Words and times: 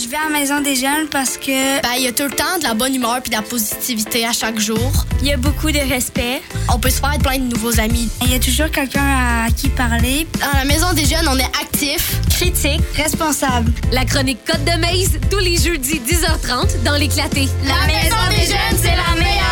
Je 0.00 0.06
vais 0.08 0.16
à 0.16 0.30
la 0.30 0.38
maison 0.38 0.60
des 0.60 0.76
jeunes 0.76 1.08
parce 1.10 1.36
que 1.36 1.82
Ben, 1.82 1.88
il 1.96 2.04
y 2.04 2.06
a 2.06 2.12
tout 2.12 2.22
le 2.22 2.30
temps 2.30 2.58
de 2.58 2.62
la 2.62 2.74
bonne 2.74 2.94
humeur 2.94 3.20
puis 3.20 3.30
de 3.30 3.34
la 3.34 3.42
positivité 3.42 4.24
à 4.24 4.32
chaque 4.32 4.58
jour. 4.60 4.92
il 5.20 5.26
y 5.26 5.32
a 5.32 5.36
beaucoup 5.36 5.72
de 5.72 5.78
respect. 5.78 6.40
On 6.72 6.78
peut 6.78 6.90
se 6.90 7.00
faire 7.00 7.18
plein 7.18 7.38
de 7.38 7.52
nouveaux 7.52 7.80
amis. 7.80 8.08
Il 8.22 8.30
y 8.30 8.34
a 8.34 8.38
toujours 8.38 8.70
quelqu'un 8.70 9.02
à 9.46 9.50
qui 9.50 9.68
parler. 9.70 10.26
Dans 10.40 10.56
la 10.56 10.64
maison 10.64 10.92
des 10.92 11.04
jeunes, 11.04 11.26
on 11.28 11.36
est 11.36 11.50
actif. 11.60 12.20
Critique, 12.30 12.80
responsable. 12.94 13.72
La 13.90 14.04
chronique 14.04 14.38
Côte 14.46 14.64
de 14.64 14.78
Maze, 14.80 15.18
tous 15.30 15.38
les 15.40 15.56
jeudis 15.56 16.00
10h30 16.06 16.84
dans 16.84 16.94
l'éclaté. 16.94 17.48
La 17.64 17.86
maison 17.86 18.16
des 18.30 18.46
jeunes, 18.46 18.78
c'est 18.80 18.94
la 18.94 19.20
meilleure! 19.20 19.47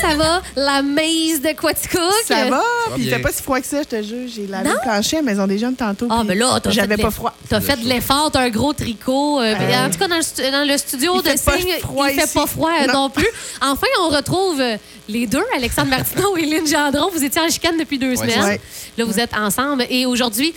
Comment 0.00 0.10
ça 0.12 0.16
va, 0.16 0.42
la 0.56 0.82
maze 0.82 1.40
de 1.42 1.52
Quaticook? 1.58 2.00
Ça 2.26 2.46
va? 2.48 2.62
Puis 2.94 3.04
il 3.04 3.10
fait 3.10 3.18
pas 3.18 3.32
si 3.32 3.42
froid 3.42 3.60
que 3.60 3.66
ça, 3.66 3.82
je 3.82 3.88
te 3.88 4.02
jure. 4.02 4.28
J'ai 4.28 4.46
lavé 4.46 4.70
le 4.70 4.80
plancher 4.82 5.16
à 5.18 5.20
la 5.20 5.24
Maison 5.26 5.46
des 5.46 5.58
Jeunes 5.58 5.76
tantôt. 5.76 6.06
Ah, 6.10 6.18
puis 6.20 6.28
ben 6.28 6.38
là, 6.38 6.60
t'as 6.62 6.70
fait 6.70 6.74
J'avais 6.76 6.96
de 6.96 7.02
pas 7.02 7.10
froid. 7.10 7.34
T'as 7.48 7.60
fait 7.60 7.76
de 7.76 7.88
l'effort, 7.88 8.30
t'as 8.32 8.40
un 8.40 8.50
gros 8.50 8.72
tricot. 8.72 9.40
euh, 9.40 9.54
Euh, 9.54 9.86
en 9.86 9.90
tout 9.90 9.98
cas, 9.98 10.08
dans 10.08 10.16
le, 10.16 10.50
dans 10.50 10.68
le 10.68 10.78
studio 10.78 11.14
il 11.16 11.22
de 11.32 11.36
Signe, 11.36 11.68
il 11.68 12.14
fait 12.14 12.24
ici. 12.24 12.34
pas 12.34 12.46
froid 12.46 12.70
euh, 12.82 12.86
non. 12.86 12.92
Non. 13.04 13.10
plus. 13.10 13.26
Enfin, 13.62 13.86
on 14.02 14.08
retrouve 14.08 14.62
les 15.08 15.26
deux, 15.26 15.44
Alexandre 15.56 15.88
Martineau 15.90 16.36
et 16.36 16.46
Lynn 16.46 16.66
Gendron. 16.66 17.10
Vous 17.12 17.22
étiez 17.22 17.40
en 17.40 17.48
chicane 17.48 17.76
depuis 17.78 17.98
deux 17.98 18.10
Ouais, 18.10 18.16
semaines. 18.16 18.58
Là, 18.96 19.04
vous 19.04 19.18
êtes 19.20 19.34
ensemble. 19.36 19.84
Et 19.90 20.06
aujourd'hui, 20.06 20.54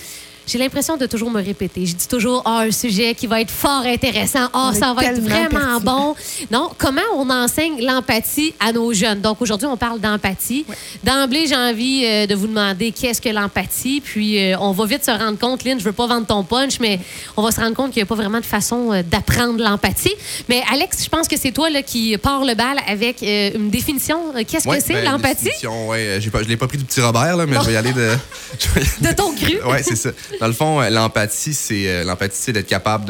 j'ai 0.48 0.58
l'impression 0.58 0.98
de 0.98 1.06
toujours 1.06 1.30
me 1.30 1.42
répéter. 1.44 1.86
Je 1.86 1.94
dis 1.96 2.08
toujours, 2.08 2.42
ah, 2.46 2.62
un 2.68 2.72
sujet 2.72 3.14
qui 3.14 3.28
va 3.28 3.42
être 3.42 3.52
fort 3.52 3.84
intéressant. 3.86 4.48
Ah, 4.54 4.72
est 4.74 4.80
ça 4.80 4.94
va 4.94 5.04
être 5.04 5.20
vraiment 5.22 5.50
pertinent. 5.50 5.80
bon. 5.82 6.16
Non, 6.52 6.70
comment 6.78 7.02
on 7.16 7.30
enseigne 7.30 7.82
l'empathie 7.86 8.54
à 8.60 8.72
nos 8.72 8.94
jeunes? 8.94 9.20
Donc, 9.22 9.42
aujourd'hui, 9.42 9.68
on 9.68 9.78
parle 9.78 10.00
d'empathie. 10.00 10.66
D'emblée, 11.04 11.48
j'ai 11.48 11.56
envie 11.56 12.06
euh, 12.06 12.26
de 12.28 12.34
vous 12.36 12.48
demander 12.48 12.92
qu'est-ce 12.92 13.22
que 13.22 13.30
l'empathie? 13.30 14.02
Puis, 14.02 14.42
euh, 14.42 14.58
on 14.60 14.72
va 14.72 14.86
vite 14.86 15.04
se 15.06 15.12
rendre 15.12 15.38
compte, 15.38 15.64
Lynn, 15.66 15.80
je 15.80 15.84
veux 15.84 15.92
pas 15.92 16.08
vendre 16.08 16.26
ton 16.26 16.44
punch, 16.44 16.80
mais 16.80 17.00
on 17.36 17.42
va 17.44 17.52
se 17.52 17.60
rendre 17.60 17.76
compte 17.76 17.92
qu'il 17.92 18.00
n'y 18.02 18.08
a 18.08 18.08
pas 18.08 18.16
vraiment 18.16 18.40
de 18.40 18.46
façon 18.46 18.94
euh, 18.94 19.04
d'apprendre 19.04 19.62
l'empathie. 19.62 20.14
Mais 20.48 20.64
Alex, 20.72 21.04
je 21.04 21.10
pense 21.10 21.28
que 21.28 21.38
c'est 21.38 21.52
toi 21.52 21.70
là, 21.70 21.82
qui 21.82 22.18
part 22.18 22.46
le 22.46 22.56
bal 22.56 22.78
avec 22.88 23.22
euh, 23.22 23.52
une 23.56 23.70
définition. 23.70 24.34
Qu'est-ce 24.48 24.68
Ouais, 24.68 24.78
que 24.78 24.84
c'est, 24.84 24.94
ben, 24.94 25.12
l'empathie? 25.12 25.44
définition, 25.46 25.90
Ouais, 25.90 26.20
j'ai 26.22 26.30
pas, 26.30 26.42
je 26.44 26.48
l'ai 26.48 26.58
pas 26.58 26.68
pris 26.68 26.78
du 26.78 26.86
petit 26.86 27.02
Robert, 27.02 27.36
là, 27.36 27.46
mais 27.46 27.58
je 27.60 27.66
vais 27.66 27.74
y 27.74 27.78
aller 27.78 27.94
de. 27.94 28.12
je 28.60 28.68
vais 28.70 28.82
y 28.86 28.88
aller 29.06 29.12
De 29.12 29.16
ton 29.16 29.34
cru. 29.36 29.60
Ouais, 29.70 29.84
c'est 29.84 29.96
ça. 29.96 30.10
Dans 30.40 30.48
le 30.48 30.54
fond, 30.54 30.82
euh, 30.82 30.90
l'empathie, 30.90 31.54
c'est 31.54 31.88
euh, 31.88 32.04
l'empathie, 32.04 32.38
c'est 32.40 32.54
d'être 32.54 32.68
capable 32.68 33.06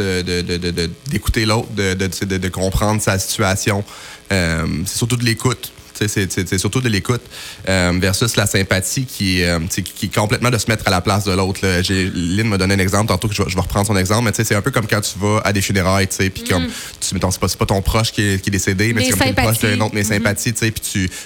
d'écouter 1.09 1.45
l'autre, 1.45 1.67
de, 1.75 1.93
de, 1.93 2.07
de- 2.25 2.37
de 2.37 2.49
comprendre 2.49 3.01
sa 3.01 3.19
situation. 3.19 3.83
Euh, 4.31 4.65
c'est 4.85 4.97
surtout 4.97 5.17
de 5.17 5.25
l'écoute. 5.25 5.71
Tu 5.99 6.07
C'est, 6.07 6.57
surtout 6.57 6.81
de 6.81 6.89
l'écoute 6.89 7.21
euh, 7.67 7.91
versus 7.99 8.35
la 8.35 8.45
sympathie 8.45 9.05
qui 9.05 9.41
est, 9.41 9.47
euh, 9.49 9.59
tu 9.73 9.81
qui 9.83 10.07
est 10.07 10.13
complètement 10.15 10.49
de 10.49 10.57
se 10.57 10.67
mettre 10.69 10.87
à 10.87 10.91
la 10.91 11.01
place 11.01 11.23
de 11.25 11.31
l'autre. 11.31 11.61
Lynn 11.63 12.47
m'a 12.47 12.57
donné 12.57 12.75
un 12.75 12.79
exemple 12.79 13.07
tantôt 13.07 13.27
que 13.27 13.33
je 13.33 13.43
vais, 13.43 13.49
je 13.49 13.55
vais 13.55 13.61
reprendre 13.61 13.87
son 13.87 13.95
exemple, 13.97 14.25
mais 14.25 14.31
tu 14.31 14.37
sais, 14.37 14.43
c'est 14.43 14.55
un 14.55 14.61
peu 14.61 14.71
comme 14.71 14.87
quand 14.87 15.01
tu 15.01 15.17
vas 15.19 15.41
à 15.43 15.53
des 15.53 15.61
funérailles, 15.61 16.07
tu 16.07 16.15
sais, 16.15 16.29
puis 16.29 16.43
comme 16.43 16.65
tu 16.99 17.13
mettons, 17.13 17.31
c'est 17.31 17.39
pas, 17.39 17.47
c'est 17.47 17.57
pas 17.57 17.65
ton 17.65 17.81
proche 17.81 18.11
qui 18.11 18.21
est, 18.21 18.41
qui 18.41 18.49
est 18.49 18.51
décédé, 18.51 18.93
mais 18.93 19.01
Mm. 19.01 19.05
C'est 19.05 19.11
comme 19.11 19.33
t'es 19.35 19.41
proche 19.41 19.59
d'un 19.59 19.79
autre, 19.81 19.91
mais 19.93 20.01
Mhm. 20.03 20.07
sympathie, 20.07 20.53
tu 20.53 20.59
sais, 20.59 20.71
puis 20.71 20.81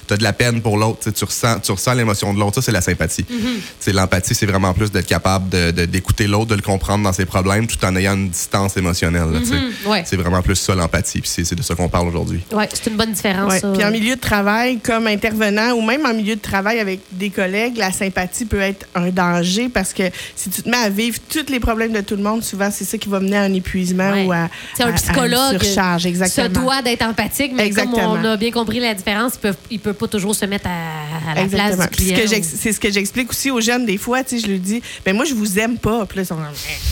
tu 0.08 0.14
as 0.14 0.18
de 0.18 0.24
la 0.24 0.34
peine 0.34 0.62
pour 0.62 0.78
l'autre, 0.78 1.00
tu 1.04 1.12
tu 1.14 1.26
ressens, 1.26 1.60
tu 1.60 1.72
ressens 1.72 1.94
l'émotion 1.94 2.34
de 2.34 2.40
l'autre, 2.40 2.56
ça 2.56 2.62
c'est 2.62 2.72
la 2.72 2.82
sympathie. 2.82 3.24
Tu 3.26 3.36
sais, 3.80 3.92
L'empathie, 3.94 4.34
c'est 4.36 4.46
vraiment 4.46 4.74
plus 4.74 4.92
d'être 4.92 5.08
capable 5.08 5.50
de- 5.50 5.72
de- 5.72 5.86
d'écouter 5.86 6.28
l'autre, 6.28 6.48
de 6.48 6.56
le 6.56 6.62
comprendre 6.62 7.04
dans 7.04 7.14
ses 7.14 7.26
problèmes, 7.26 7.68
tout 7.68 7.84
en 7.86 7.96
ayant 7.96 8.14
une 8.16 8.30
distance 8.30 8.78
émotionnelle. 8.78 9.28
tu. 9.46 9.54
Mhm, 9.54 9.92
ouais. 9.92 10.04
C'est 10.06 10.16
vraiment 10.18 10.42
plus 10.42 10.56
ça 10.56 10.76
l'empathie, 10.76 11.22
puis 11.22 11.30
c'est 11.34 11.44
c'est 11.46 11.56
de 11.56 11.62
ça 11.64 11.76
qu'on 11.76 11.90
parle 11.90 12.08
aujourd'hui. 12.08 12.42
Oui, 12.54 12.64
c'est 12.74 12.90
une 12.90 12.98
bonne 12.98 13.12
différence. 13.14 13.54
Puis 13.74 13.84
en 13.84 13.92
milieu 13.92 14.16
de 14.16 14.22
travail, 14.22 14.61
comme 14.84 15.08
intervenant 15.08 15.72
ou 15.74 15.82
même 15.82 16.06
en 16.06 16.14
milieu 16.14 16.36
de 16.36 16.42
travail 16.42 16.80
avec 16.80 17.00
des 17.12 17.30
collègues, 17.30 17.78
la 17.78 17.92
sympathie 17.92 18.46
peut 18.46 18.60
être 18.60 18.86
un 18.96 19.10
danger 19.10 19.70
parce 19.70 19.94
que 19.94 20.04
si 20.36 20.50
tu 20.50 20.62
te 20.64 20.70
mets 20.70 20.78
à 20.78 20.90
vivre 20.90 21.18
tous 21.30 21.46
les 21.52 21.60
problèmes 21.60 21.92
de 21.94 22.02
tout 22.02 22.16
le 22.16 22.24
monde, 22.24 22.44
souvent 22.44 22.70
c'est 22.72 22.86
ça 22.86 22.98
qui 22.98 23.10
va 23.10 23.20
mener 23.20 23.38
à 23.38 23.42
un 23.44 23.54
épuisement 23.54 24.12
Ouais. 24.12 24.26
ou 24.26 24.32
à, 24.32 24.36
à- 24.38 24.50
un 24.84 24.90
à 24.90 24.94
psychologue. 24.94 25.54
une 25.54 25.60
surcharge. 25.62 26.04
se 26.04 26.08
Exactement. 26.08 26.50
doit 26.50 26.82
d'être 26.82 27.04
empathique, 27.04 27.52
mais 27.56 27.66
Exactement. 27.66 28.14
comme 28.14 28.22
on 28.22 28.26
a 28.26 28.38
bien 28.38 28.52
compris 28.52 28.80
la 28.80 28.94
différence, 28.94 29.34
il 29.36 29.40
peut, 29.40 29.56
il 29.70 29.80
peut 29.80 29.94
pas 29.94 30.08
toujours 30.08 30.36
se 30.36 30.46
mettre 30.46 30.68
à, 30.68 31.32
à 31.32 31.36
la 31.36 31.42
Exactement. 31.44 31.76
place 31.78 31.90
du 31.92 32.14
client. 32.14 32.42
C'est 32.44 32.74
ce 32.74 32.80
que 32.80 32.92
j'explique 32.92 33.30
aussi 33.30 33.52
aux 33.52 33.62
jeunes 33.62 33.86
des 33.86 33.98
fois. 33.98 34.24
Tu 34.24 34.40
sais, 34.40 34.46
je 34.46 34.52
leur 34.52 34.60
dis, 34.60 34.82
ben 35.06 35.16
moi, 35.16 35.26
je 35.26 35.34
vous 35.34 35.60
aime 35.60 35.78
pas. 35.78 36.06
Puis 36.06 36.18
là, 36.18 36.24
ils 36.24 36.26
sont 36.26 36.38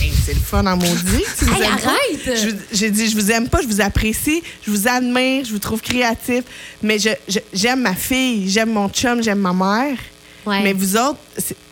Hey, 0.00 0.06
hey, 0.08 0.12
c'est 0.24 0.34
le 0.34 0.40
fun 0.40 0.64
en 0.66 0.76
maudit. 0.76 1.24
Hey, 1.42 1.64
arrête! 1.64 2.54
J'ai 2.72 2.90
dit, 2.90 3.08
je 3.10 3.14
vous 3.16 3.30
aime 3.30 3.48
pas, 3.48 3.60
je 3.62 3.66
vous 3.66 3.80
apprécie, 3.80 4.42
je 4.66 4.70
vous 4.70 4.88
admire, 4.88 5.44
je 5.44 5.52
vous 5.52 5.58
trouve 5.58 5.80
créatif. 5.80 6.44
Mais 6.82 6.98
je- 6.98 7.08
je- 7.28 7.38
j'aime 7.60 7.80
ma 7.82 7.94
fille, 7.94 8.48
j'aime 8.48 8.72
mon 8.72 8.88
chum, 8.88 9.22
j'aime 9.22 9.38
ma 9.40 9.52
mère. 9.52 9.98
Ouais. 10.46 10.62
Mais 10.62 10.72
vous 10.72 10.96
autres, 10.96 11.18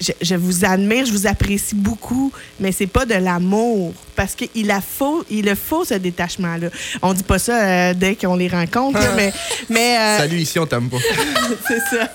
je, 0.00 0.12
je 0.20 0.34
vous 0.34 0.64
admire, 0.64 1.04
je 1.06 1.12
vous 1.12 1.26
apprécie 1.26 1.74
beaucoup, 1.74 2.32
mais 2.60 2.72
c'est 2.72 2.86
pas 2.86 3.04
de 3.06 3.14
l'amour. 3.14 3.92
Parce 4.16 4.34
qu'il 4.34 4.68
a 4.72 4.80
faut, 4.80 5.24
il 5.30 5.48
a 5.48 5.54
faut 5.54 5.84
ce 5.84 5.94
détachement-là. 5.94 6.70
On 7.02 7.12
dit 7.14 7.22
pas 7.22 7.38
ça 7.38 7.52
euh, 7.62 7.94
dès 7.94 8.16
qu'on 8.16 8.34
les 8.34 8.48
rencontre, 8.48 8.98
là, 8.98 9.12
mais, 9.14 9.32
mais 9.70 9.96
euh, 9.96 10.18
Salut, 10.18 10.38
ici, 10.38 10.58
on 10.58 10.66
t'aime 10.66 10.88
pas. 10.90 10.96
c'est 11.68 11.78
ça. 11.78 12.08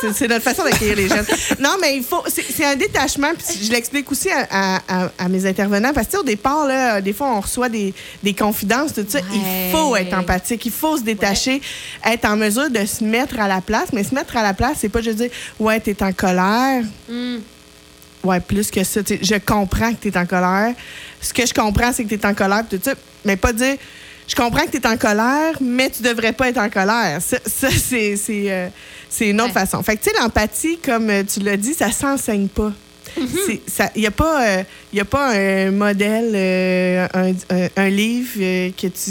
C'est- 0.00 0.12
C'est 0.12 0.28
notre 0.28 0.44
façon 0.44 0.62
d'accueillir 0.62 0.94
les 0.94 1.08
jeunes. 1.08 1.26
Non, 1.58 1.70
mais 1.80 1.96
il 1.96 2.04
faut. 2.04 2.22
C'est 2.28 2.44
c'est 2.44 2.64
un 2.64 2.76
détachement. 2.76 3.32
Puis 3.36 3.66
je 3.66 3.72
l'explique 3.72 4.08
aussi 4.12 4.30
à, 4.30 4.46
à- 4.50 4.82
à- 5.06 5.10
à 5.18 5.28
mes 5.28 5.44
intervenants. 5.46 5.92
Parce 5.92 6.06
que 6.06 6.18
au 6.18 6.22
départ, 6.22 6.64
là, 6.66 7.00
des 7.00 7.12
fois, 7.12 7.28
on 7.36 7.40
reçoit 7.40 7.68
des, 7.68 7.92
des 8.22 8.34
confidences, 8.34 8.94
tout 8.94 9.04
ça. 9.08 9.18
Ouais. 9.18 9.24
Il 9.34 9.72
faut 9.72 9.96
être 9.96 10.14
empathique. 10.16 10.64
Il 10.64 10.70
faut 10.72 10.96
se 10.96 11.02
détacher, 11.02 11.60
être 12.04 12.24
en 12.24 12.36
mesure 12.36 12.70
de 12.70 12.86
se 12.86 13.02
mettre 13.02 13.40
à 13.40 13.48
la 13.48 13.60
place. 13.60 13.88
Mais 13.92 14.04
se 14.04 14.14
mettre 14.14 14.36
à 14.36 14.44
la 14.44 14.54
place, 14.54 14.78
c'est 14.80 14.88
pas 14.88 15.02
juste 15.02 15.16
dire 15.16 15.30
Ouais, 15.58 15.80
t'es 15.80 16.00
en 16.04 16.12
colère. 16.12 16.84
Mm. 17.08 17.27
Ouais, 18.24 18.40
plus 18.40 18.70
que 18.70 18.82
ça. 18.84 19.00
Je 19.06 19.34
comprends 19.38 19.92
que 19.92 20.00
tu 20.02 20.08
es 20.08 20.18
en 20.18 20.26
colère. 20.26 20.74
Ce 21.20 21.32
que 21.32 21.46
je 21.46 21.54
comprends, 21.54 21.92
c'est 21.92 22.04
que 22.04 22.08
tu 22.08 22.14
es 22.16 22.26
en 22.26 22.34
colère, 22.34 22.64
pis 22.68 22.78
tout. 22.78 22.90
Mais 23.24 23.36
pas 23.36 23.52
dire, 23.52 23.76
je 24.26 24.34
comprends 24.34 24.64
que 24.66 24.70
tu 24.72 24.78
es 24.78 24.86
en 24.86 24.96
colère, 24.96 25.54
mais 25.60 25.88
tu 25.90 26.02
devrais 26.02 26.32
pas 26.32 26.48
être 26.48 26.58
en 26.58 26.68
colère. 26.68 27.20
Ça, 27.20 27.38
ça, 27.46 27.68
c'est 27.70 28.16
euh, 28.30 28.68
une 29.20 29.40
autre 29.40 29.54
Ouais. 29.54 29.60
façon. 29.60 29.82
Fait 29.82 29.96
que, 29.96 30.04
tu 30.04 30.10
sais, 30.10 30.16
l'empathie, 30.20 30.78
comme 30.84 31.08
euh, 31.10 31.22
tu 31.22 31.40
l'as 31.40 31.56
dit, 31.56 31.74
ça 31.74 31.90
s'enseigne 31.92 32.48
pas. 32.48 32.72
Il 33.16 34.00
n'y 34.00 34.06
a, 34.06 34.10
pas, 34.10 34.46
euh, 34.46 34.62
y 34.92 35.00
a 35.00 35.04
pas 35.04 35.30
un 35.34 35.70
modèle, 35.70 36.32
euh, 36.34 37.06
un, 37.14 37.30
un- 37.56 37.68
un 37.76 37.88
livre 37.88 38.30
euh, 38.40 38.70
que 38.76 38.86
tu 38.88 39.10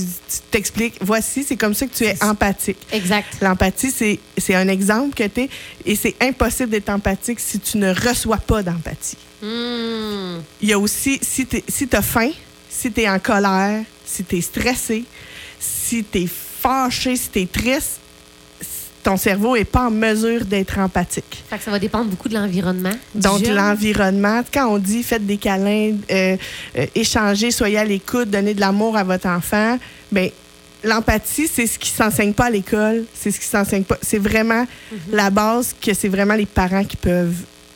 t'expliques. 0.51 0.95
Voici, 1.01 1.43
c'est 1.43 1.55
comme 1.57 1.73
ça 1.73 1.87
que 1.87 1.95
tu 1.95 2.03
es 2.05 2.15
empathique. 2.23 2.77
Exact. 2.91 3.27
L'empathie, 3.41 3.91
c'est 4.37 4.55
un 4.55 4.67
exemple 4.67 5.15
que 5.15 5.27
tu 5.27 5.41
es. 5.41 5.49
Et 5.85 5.95
c'est 5.95 6.15
impossible 6.21 6.69
d'être 6.69 6.89
empathique 6.89 7.39
si 7.39 7.59
tu 7.59 7.77
ne 7.77 7.93
reçois 7.93 8.37
pas 8.37 8.63
d'empathie. 8.63 9.17
Mm. 9.41 10.39
Il 10.61 10.69
y 10.69 10.73
a 10.73 10.79
aussi, 10.79 11.19
si 11.21 11.45
tu 11.45 11.61
si 11.67 11.87
as 11.93 12.01
faim, 12.01 12.31
si 12.69 12.91
tu 12.91 13.01
es 13.01 13.09
en 13.09 13.19
colère, 13.19 13.83
si 14.05 14.23
tu 14.23 14.37
es 14.37 14.41
stressé, 14.41 15.03
si 15.59 16.03
tu 16.03 16.19
es 16.23 16.27
fâché, 16.27 17.15
si 17.15 17.29
tu 17.29 17.39
es 17.41 17.45
triste, 17.47 17.99
ton 19.07 19.16
cerveau 19.16 19.56
n'est 19.56 19.63
pas 19.63 19.88
en 19.88 19.91
mesure 19.91 20.44
d'être 20.44 20.78
empathique. 20.79 21.41
Fait 21.50 21.57
que 21.57 21.63
ça 21.63 21.72
va 21.72 21.79
dépendre 21.79 22.09
beaucoup 22.09 22.28
de 22.28 22.34
l'environnement. 22.34 22.91
Donc, 23.16 23.45
jeune. 23.45 23.56
l'environnement, 23.56 24.41
quand 24.53 24.68
on 24.68 24.78
dit 24.79 25.01
faites 25.01 25.25
des 25.25 25.38
câlins, 25.38 25.94
euh, 26.12 26.35
euh, 26.78 26.85
échangez, 26.94 27.51
soyez 27.51 27.78
à 27.78 27.85
l'écoute, 27.85 28.29
donnez 28.29 28.53
de 28.53 28.59
l'amour 28.59 28.97
à 28.97 29.06
votre 29.06 29.28
enfant, 29.29 29.79
ben 30.12 30.29
l'empathie, 30.84 31.47
c'est 31.47 31.68
ce 31.68 31.79
qui 31.79 31.90
s'enseigne 31.90 32.34
pas 32.34 32.45
à 32.45 32.50
l'école, 32.50 33.06
c'est 33.13 33.31
ce 33.31 33.40
qui 33.40 33.45
s'enseigne 33.45 33.84
pas. 33.84 33.97
C'est 34.01 34.18
vraiment 34.19 34.66
Mhm. 34.91 34.97
la 35.13 35.29
base 35.29 35.74
que 35.81 35.94
c'est 35.94 36.09
vraiment 36.09 36.35
les 36.35 36.45
parents 36.45 36.84
qui 36.84 36.97
peuvent 36.97 37.34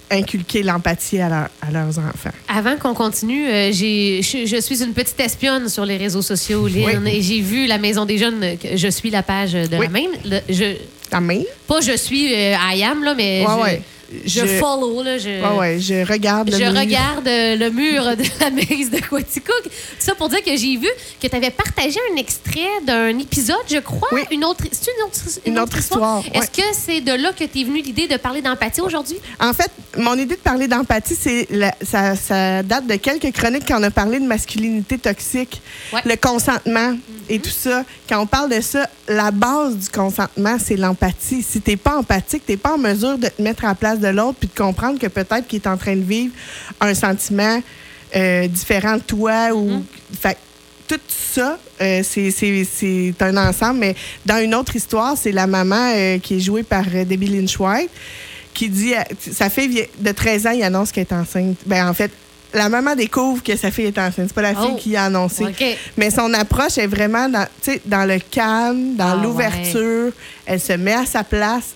inculquer 0.09 0.61
l'empathie 0.63 1.21
à, 1.21 1.29
leur- 1.29 1.49
à 1.61 1.71
leurs 1.71 1.97
enfants. 1.97 2.35
Avant 2.49 2.75
qu'on 2.75 2.93
continue, 2.93 3.47
euh, 3.47 3.71
j'ai- 3.71 4.21
je, 4.21 4.45
je 4.45 4.59
suis 4.59 4.83
une 4.83 4.91
petite 4.93 5.19
espionne 5.21 5.69
sur 5.69 5.85
les 5.85 5.95
réseaux 5.95 6.21
sociaux, 6.21 6.67
Lynn, 6.67 7.07
et 7.07 7.21
j'ai 7.21 7.39
vu 7.39 7.67
la 7.67 7.77
Maison 7.77 8.03
des 8.03 8.17
Jeunes, 8.17 8.43
je 8.75 8.87
suis 8.89 9.09
la 9.09 9.23
page 9.23 9.53
de 9.53 9.77
Oui. 9.77 9.85
la 9.85 9.89
même. 9.89 10.11
Le- 10.25 10.41
je, 10.53 10.75
Ta 11.11 11.19
main? 11.19 11.43
pas 11.67 11.81
je 11.81 11.95
suis 11.95 12.33
euh, 12.33 12.55
I 12.73 12.83
am, 12.83 13.03
là, 13.03 13.13
mais 13.13 13.45
Ouais, 13.45 13.53
je, 13.55 13.61
ouais. 13.61 13.81
Je 14.25 14.41
Je- 14.41 14.45
follow. 14.59 15.01
Là, 15.03 15.17
je, 15.17 15.57
ouais, 15.57 15.79
je 15.79 16.05
regarde. 16.09 16.49
le 16.51 16.57
Je 16.57 16.63
mur. 16.63 16.79
regarde 16.79 17.27
euh, 17.27 17.55
le 17.55 17.69
mur 17.69 18.03
de 18.17 18.23
la 18.39 18.49
maison 18.51 18.91
de 18.91 18.99
Quaticook. 18.99 19.63
Ça 19.99 20.15
pour 20.15 20.29
dire 20.29 20.43
que 20.43 20.55
j'ai 20.55 20.77
vu 20.77 20.87
que 21.21 21.27
tu 21.27 21.35
avais 21.35 21.49
partagé 21.51 21.97
un 22.11 22.17
extrait 22.17 22.81
d'un 22.85 23.17
épisode, 23.19 23.55
je 23.69 23.77
crois. 23.79 24.09
Oui. 24.11 24.21
Une 24.31 24.43
autre, 24.45 24.63
c'est 24.71 24.91
une 24.97 25.03
autre, 25.05 25.19
Une 25.45 25.59
autre 25.59 25.77
histoire, 25.77 26.23
Est-ce 26.33 26.51
que 26.51 26.67
c'est 26.73 27.01
de 27.01 27.11
là 27.13 27.31
que 27.33 27.43
t'es 27.45 27.63
venue 27.63 27.81
l'idée 27.81 28.07
de 28.07 28.17
parler 28.17 28.41
d'empathie 28.41 28.81
aujourd'hui? 28.81 29.17
En 29.39 29.53
fait, 29.53 29.71
mon 29.97 30.13
idée 30.15 30.35
de 30.35 30.41
parler 30.41 30.67
d'empathie, 30.67 31.15
c'est 31.19 31.47
ça, 31.81 32.15
ça 32.15 32.63
date 32.63 32.87
de 32.87 32.95
quelques 32.95 33.31
chroniques 33.33 33.63
quand 33.67 33.79
on 33.79 33.83
a 33.83 33.91
parlé 33.91 34.19
de 34.19 34.25
masculinité 34.25 34.97
toxique, 34.97 35.61
Ouais. 35.93 36.01
le 36.05 36.15
consentement 36.15 36.95
et 37.29 37.39
tout 37.39 37.49
ça. 37.49 37.83
Quand 38.09 38.21
on 38.21 38.25
parle 38.27 38.49
de 38.49 38.61
ça, 38.61 38.87
la 39.07 39.31
base 39.31 39.75
du 39.77 39.89
consentement, 39.89 40.57
c'est 40.63 40.75
l'empathie. 40.75 41.41
Si 41.43 41.61
t'es 41.61 41.77
pas 41.77 41.97
empathique, 41.97 42.45
t'es 42.45 42.57
pas 42.57 42.73
en 42.75 42.77
mesure 42.77 43.17
de 43.17 43.27
te 43.27 43.41
mettre 43.41 43.65
à 43.65 43.69
la 43.69 43.75
place 43.75 43.99
de 44.01 44.07
l'autre 44.09 44.37
puis 44.39 44.49
de 44.53 44.57
comprendre 44.57 44.99
que 44.99 45.07
peut-être 45.07 45.47
qu'il 45.47 45.61
est 45.61 45.67
en 45.67 45.77
train 45.77 45.95
de 45.95 46.03
vivre 46.03 46.33
un 46.81 46.93
sentiment 46.93 47.61
euh, 48.15 48.47
différent 48.47 48.95
de 48.97 49.01
toi 49.03 49.53
ou 49.53 49.83
fait 50.19 50.37
tout 50.87 50.99
ça, 51.07 51.57
euh, 51.81 52.01
c'est- 52.03 52.31
c'est 52.31 52.65
c'est 52.65 53.13
un 53.21 53.37
ensemble. 53.37 53.79
Mais 53.79 53.95
dans 54.25 54.39
une 54.43 54.53
autre 54.53 54.75
histoire, 54.75 55.15
c'est 55.17 55.31
la 55.31 55.47
maman 55.47 55.93
euh, 55.95 56.17
qui 56.19 56.35
est 56.35 56.39
jouée 56.41 56.63
par 56.63 56.83
euh, 56.93 57.05
Debbie 57.05 57.27
Lynch 57.27 57.57
White 57.57 57.89
qui 58.53 58.67
dit, 58.67 58.93
à- 58.93 59.05
sa 59.31 59.49
fille 59.49 59.87
de 59.97 60.11
13 60.11 60.45
ans, 60.47 60.51
il 60.51 60.61
annonce 60.63 60.91
qu'elle 60.91 61.07
est 61.09 61.13
enceinte. 61.13 61.55
Ben, 61.65 61.87
en 61.87 61.93
fait, 61.93 62.11
la 62.53 62.67
maman 62.67 62.93
découvre 62.97 63.41
que 63.41 63.55
sa 63.55 63.71
fille 63.71 63.85
est 63.85 63.97
enceinte. 63.97 64.25
C'est 64.27 64.33
pas 64.33 64.41
la 64.41 64.53
fille 64.55 64.71
Oh. 64.73 64.77
qui 64.77 64.93
a 64.97 65.05
annoncé. 65.05 65.45
Mais 65.95 66.09
son 66.11 66.33
approche 66.33 66.77
est 66.77 66.87
vraiment 66.87 67.29
dans, 67.29 67.47
dans 67.85 68.03
le 68.05 68.19
calme, 68.29 68.97
dans 68.97 69.17
Ah, 69.17 69.19
l'ouverture. 69.23 70.11
Elle 70.45 70.59
se 70.59 70.73
met 70.73 70.91
à 70.95 71.05
sa 71.05 71.23
place. 71.23 71.73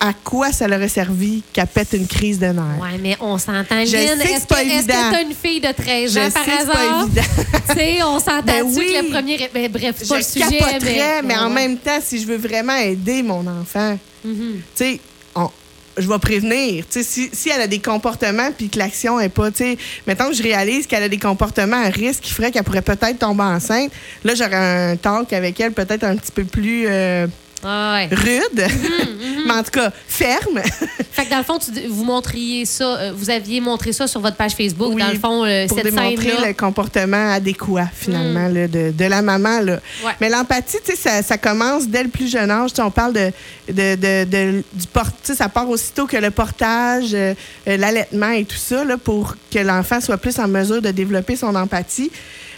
À 0.00 0.12
quoi 0.12 0.52
ça 0.52 0.68
leur 0.68 0.82
a 0.82 0.88
servi 0.88 1.42
qu'elle 1.52 1.66
pète 1.66 1.92
une 1.94 2.06
crise 2.06 2.38
de 2.38 2.46
nerfs? 2.46 2.78
Ouais, 2.80 2.98
mais 3.00 3.16
on 3.20 3.38
s'entend, 3.38 3.76
Lynn. 3.76 3.84
Est-ce 3.86 4.40
c'est 4.40 4.46
pas 4.46 4.62
que 4.62 4.68
évident. 4.70 4.92
que 4.94 5.10
t'as 5.12 5.22
une 5.22 5.34
fille 5.34 5.60
de 5.60 5.72
13 5.72 6.12
Je 6.14 6.18
ans 6.18 6.24
sais 6.24 6.30
par 6.30 6.44
que 6.44 6.50
c'est 6.50 6.66
pas 6.66 6.72
hasard? 6.72 7.06
évident. 7.06 7.22
Tu 7.70 7.74
sais, 7.76 8.02
on 8.02 8.18
s'entend 8.18 8.42
Ben 8.44 8.62
oui. 8.64 8.92
que 8.98 9.04
le 9.06 9.10
premier. 9.10 9.50
Ben, 9.54 9.70
bref, 9.72 9.94
c'est 9.98 10.08
pas 10.08 10.18
le 10.18 10.22
sujet. 10.22 11.22
mais, 11.24 11.36
en 11.36 11.48
même 11.50 11.78
temps, 11.78 11.98
si 12.02 12.20
je 12.20 12.26
veux 12.26 12.36
vraiment 12.36 12.76
aider 12.76 13.22
mon 13.22 13.46
enfant, 13.46 13.98
Mhm. 14.24 14.60
tu 14.76 14.84
sais, 14.84 15.00
je 15.96 16.08
vais 16.08 16.18
prévenir. 16.18 16.84
Tu 16.90 16.98
sais, 16.98 17.02
si, 17.04 17.30
si 17.32 17.50
elle 17.50 17.60
a 17.60 17.66
des 17.68 17.78
comportements 17.78 18.50
puis 18.56 18.68
que 18.68 18.78
l'action 18.80 19.20
est 19.20 19.28
pas, 19.28 19.52
tu 19.52 19.58
sais, 19.58 19.78
mettons 20.08 20.28
que 20.28 20.34
je 20.34 20.42
réalise 20.42 20.88
qu'elle 20.88 21.04
a 21.04 21.08
des 21.08 21.18
comportements 21.20 21.80
à 21.84 21.88
risque 21.88 22.22
qui 22.24 22.32
ferait 22.32 22.50
qu'elle 22.50 22.64
pourrait 22.64 22.82
peut-être 22.82 23.20
tomber 23.20 23.44
enceinte, 23.44 23.92
là, 24.24 24.34
j'aurais 24.34 24.56
un 24.92 24.96
talk 24.96 25.32
avec 25.32 25.60
elle 25.60 25.70
peut-être 25.72 26.02
un 26.02 26.16
petit 26.16 26.32
peu 26.32 26.44
plus 26.44 26.86
euh, 26.88 27.28
ouais. 27.64 28.08
rude, 28.12 28.60
Mhm, 28.70 29.44
mais 29.46 29.52
en 29.52 29.62
tout 29.62 29.70
cas, 29.70 29.90
ferme. 30.08 30.60
Fait 31.12 31.26
que 31.26 31.30
dans 31.30 31.38
le 31.38 31.44
fond, 31.44 31.58
tu, 31.58 31.70
vous 31.88 32.02
montriez 32.04 32.64
ça, 32.64 32.84
euh, 32.98 33.12
vous 33.14 33.30
aviez 33.30 33.60
montré 33.60 33.92
ça 33.92 34.06
sur 34.08 34.20
votre 34.20 34.36
page 34.36 34.52
Facebook. 34.52 34.92
Oui, 34.94 35.00
dans 35.00 35.10
le 35.12 35.18
fond, 35.18 35.44
euh, 35.44 35.66
pour 35.68 35.76
cette 35.78 35.86
démontrer 35.86 36.30
scène-là. 36.30 36.48
le 36.48 36.54
comportement 36.54 37.32
adéquat, 37.32 37.88
finalement, 37.94 38.48
là, 38.48 38.66
de, 38.66 38.90
de 38.90 39.04
la 39.04 39.22
maman. 39.22 39.60
Là. 39.60 39.74
Ouais. 40.04 40.12
Mais 40.20 40.28
l'empathie, 40.28 40.78
tu 40.84 40.92
sais, 40.92 40.96
ça, 40.96 41.22
ça 41.22 41.38
commence 41.38 41.86
dès 41.86 42.02
le 42.02 42.08
plus 42.08 42.28
jeune 42.30 42.50
âge. 42.50 42.70
Tu 42.70 42.76
sais, 42.76 42.82
on 42.82 42.90
parle 42.90 43.12
de, 43.12 43.30
de, 43.68 43.94
de- 43.94 44.24
de- 44.24 44.64
du 44.72 44.86
port, 44.92 45.06
ça 45.22 45.48
part 45.48 45.68
aussitôt 45.70 46.06
que 46.06 46.16
le 46.16 46.32
portage, 46.32 47.14
euh, 47.14 47.34
euh, 47.68 47.76
l'allaitement 47.76 48.30
et 48.30 48.44
tout 48.44 48.56
ça, 48.56 48.84
là, 48.84 48.96
pour 48.98 49.36
que 49.52 49.58
l'enfant 49.60 50.00
soit 50.00 50.18
plus 50.18 50.38
en 50.40 50.48
mesure 50.48 50.82
de 50.82 50.90
développer 50.90 51.36
son 51.36 51.54
empathie. 51.54 52.10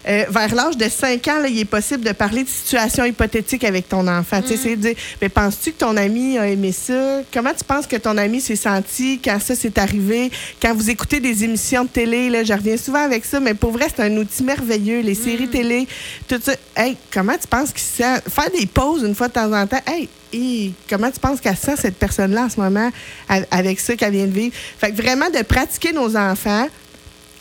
Euh, 0.09 0.25
vers 0.31 0.55
l'âge 0.55 0.77
de 0.77 0.89
5 0.89 1.27
ans, 1.29 1.41
là, 1.41 1.49
il 1.49 1.59
est 1.59 1.65
possible 1.65 2.05
de 2.05 2.13
parler 2.13 2.45
de 2.45 2.49
situations 2.49 3.05
hypothétiques 3.05 3.65
avec 3.65 3.89
ton 3.89 4.07
enfant. 4.07 4.41
Tu 4.41 4.57
sais, 4.57 4.77
de 4.77 4.81
dire, 4.81 4.95
mais 5.21 5.29
penses-tu 5.29 5.73
que 5.73 5.79
ton 5.79 5.97
ami 5.97 6.39
a 6.39 6.49
aimé 6.49 6.71
ça? 6.71 7.23
Comment 7.33 7.53
tu 7.53 7.65
penses 7.65 7.87
que 7.89 7.97
ton 7.97 8.17
ami 8.17 8.41
s'est 8.41 8.57
senti 8.57 9.21
quand 9.23 9.41
ça 9.41 9.57
s'est 9.57 9.79
arrivé? 9.79 10.31
Quand 10.63 10.75
vous 10.75 10.91
écoutez 10.91 11.19
des 11.19 11.43
émissions 11.43 11.85
de 11.85 11.89
télé, 11.89 12.31
là, 12.31 12.45
je 12.45 12.53
reviens 12.53 12.77
souvent 12.77 13.03
avec 13.03 13.25
ça, 13.25 13.41
mais 13.41 13.55
pour 13.55 13.73
vrai, 13.73 13.87
c'est 13.95 14.03
un 14.03 14.17
outil 14.17 14.45
merveilleux. 14.45 15.01
Les 15.01 15.15
séries 15.15 15.49
télé, 15.49 15.89
tout 16.29 16.41
ça. 16.41 16.53
Hey, 16.77 16.97
comment 17.13 17.37
tu 17.41 17.49
penses 17.49 17.73
qu'il 17.73 17.83
se 17.83 17.97
sent? 17.97 18.21
Faire 18.29 18.51
des 18.57 18.67
pauses 18.67 19.03
une 19.03 19.15
fois 19.15 19.27
de 19.27 19.33
temps 19.33 19.53
en 19.53 19.67
temps. 19.67 19.81
Hey, 19.87 20.09
hi, 20.33 20.73
comment 20.89 21.11
tu 21.11 21.19
penses 21.19 21.41
qu'elle 21.41 21.57
sent 21.57 21.75
cette 21.77 21.97
personne-là 21.97 22.45
en 22.45 22.51
ce 22.51 22.61
moment 22.61 22.91
avec 23.51 23.81
ça 23.81 23.97
qu'elle 23.97 24.13
vient 24.13 24.27
de 24.27 24.33
vivre? 24.33 24.55
Fait 24.79 24.93
que 24.93 24.97
vraiment 25.03 25.31
de 25.31 25.43
pratiquer 25.43 25.93
nos 25.93 26.17
enfants 26.17 26.69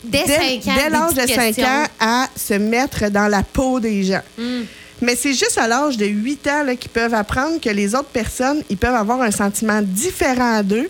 Dès, 0.04 0.24
dès, 0.24 0.60
5 0.60 0.72
ans. 0.72 0.76
dès 0.76 0.84
des 0.84 0.90
l'âge 0.90 1.14
de 1.14 1.20
petites 1.20 1.34
5 1.34 1.46
questions. 1.54 1.64
ans 1.66 1.84
à 2.00 2.28
se 2.36 2.54
mettre 2.54 3.10
dans 3.10 3.28
la 3.28 3.42
peau 3.42 3.80
des 3.80 4.04
gens. 4.04 4.22
Mm. 4.38 4.62
Mais 5.02 5.14
c'est 5.16 5.34
juste 5.34 5.58
à 5.58 5.66
l'âge 5.66 5.96
de 5.96 6.06
8 6.06 6.46
ans 6.48 6.76
qu'ils 6.78 6.90
peuvent 6.90 7.14
apprendre 7.14 7.60
que 7.60 7.68
les 7.68 7.94
autres 7.94 8.08
personnes, 8.08 8.62
ils 8.70 8.76
peuvent 8.78 8.94
avoir 8.94 9.20
un 9.20 9.30
sentiment 9.30 9.80
différent 9.82 10.62
d'eux 10.62 10.88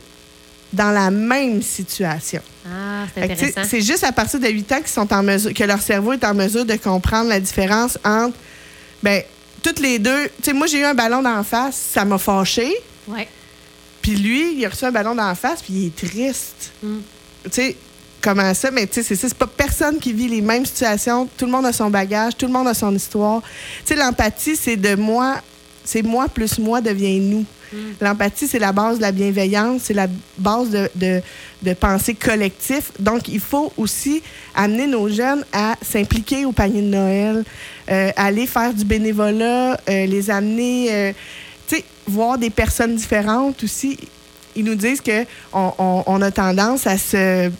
dans 0.73 0.91
la 0.91 1.11
même 1.11 1.63
situation. 1.63 2.41
Ah, 2.67 3.07
c'est. 3.15 3.55
C'est 3.65 3.81
juste 3.81 4.05
à 4.05 4.13
partir 4.13 4.41
de 4.41 4.49
8 4.49 4.73
ans 4.73 4.79
qu'ils 4.79 4.87
sont 4.89 5.13
en 5.13 5.23
mesure, 5.23 5.53
que 5.55 5.65
leur 5.65 5.81
cerveau 5.81 6.13
est 6.13 6.25
en 6.25 6.35
mesure 6.35 6.65
de 6.65 6.75
comprendre 6.77 7.29
la 7.29 7.41
différence 7.41 7.99
entre, 8.05 8.37
ben, 9.03 9.23
toutes 9.63 9.81
les 9.81 9.99
deux. 9.99 10.25
Tu 10.43 10.45
sais, 10.45 10.53
moi, 10.53 10.67
j'ai 10.67 10.81
eu 10.81 10.85
un 10.85 10.95
ballon 10.95 11.23
d'en 11.23 11.43
face, 11.43 11.77
ça 11.95 12.05
m'a 12.05 12.19
fâché. 12.19 12.75
Ouais. 13.09 13.29
Puis 14.03 14.17
lui, 14.17 14.55
il 14.57 14.65
a 14.67 14.69
reçu 14.69 14.85
un 14.85 14.93
ballon 14.93 15.15
d'en 15.15 15.35
face, 15.35 15.63
puis 15.63 15.73
il 15.75 15.87
est 15.87 15.97
triste. 15.97 16.73
Mm. 16.83 16.99
Tu 17.45 17.51
sais, 17.51 17.77
comment 18.27 18.53
ça? 18.55 18.71
Mais 18.73 18.87
tu 18.89 19.03
sais, 19.03 19.15
c'est 19.15 19.35
pas 19.35 19.47
personne 19.47 19.99
qui 19.99 20.13
vit 20.13 20.29
les 20.29 20.41
mêmes 20.41 20.67
situations. 20.67 21.29
Tout 21.37 21.47
le 21.47 21.53
monde 21.53 21.67
a 21.67 21.73
son 21.73 21.91
bagage, 21.91 22.37
tout 22.37 22.47
le 22.47 22.53
monde 22.53 22.67
a 22.67 22.75
son 22.75 22.95
histoire. 22.95 23.41
Tu 23.43 23.95
sais, 23.95 23.95
l'empathie, 23.95 24.57
c'est 24.57 24.77
de 24.77 24.97
moi, 24.97 25.37
c'est 25.85 26.03
moi 26.03 26.27
plus 26.29 26.59
moi 26.59 26.81
devient 26.81 27.21
nous. 27.21 27.45
L'empathie, 28.01 28.47
c'est 28.49 28.59
la 28.61 28.73
base 28.73 28.97
de 28.99 29.03
la 29.03 29.13
bienveillance, 29.13 29.83
c'est 29.85 29.95
la 29.95 30.07
base 30.39 30.71
de, 30.71 30.89
de, 30.95 31.21
de 31.63 31.75
pensée 31.75 32.15
collective. 32.15 32.91
Donc, 32.99 33.29
il 33.29 33.41
faut 33.41 33.73
aussi 33.77 34.23
amener 34.55 34.87
nos 34.87 35.09
jeunes 35.09 35.45
à 35.53 35.75
s'impliquer 35.83 36.45
au 36.47 36.53
panier 36.53 36.81
de 36.83 36.87
Noël, 36.87 37.45
euh, 37.91 38.11
aller 38.17 38.47
faire 38.47 38.73
du 38.73 38.85
bénévolat, 38.85 39.75
euh, 39.89 40.07
les 40.07 40.31
amener, 40.31 40.89
euh, 40.91 41.13
tu 41.69 41.77
sais, 41.77 41.85
voir 42.07 42.39
des 42.39 42.51
personnes 42.51 42.95
différentes 42.97 43.63
aussi. 43.65 43.99
Ils 44.55 44.65
nous 44.65 44.77
disent 44.77 45.01
que 45.01 45.25
on, 45.53 45.73
on- 45.79 46.05
on 46.07 46.23
a 46.23 46.31
tendance 46.31 46.87
à 46.87 46.97
se 46.97 47.51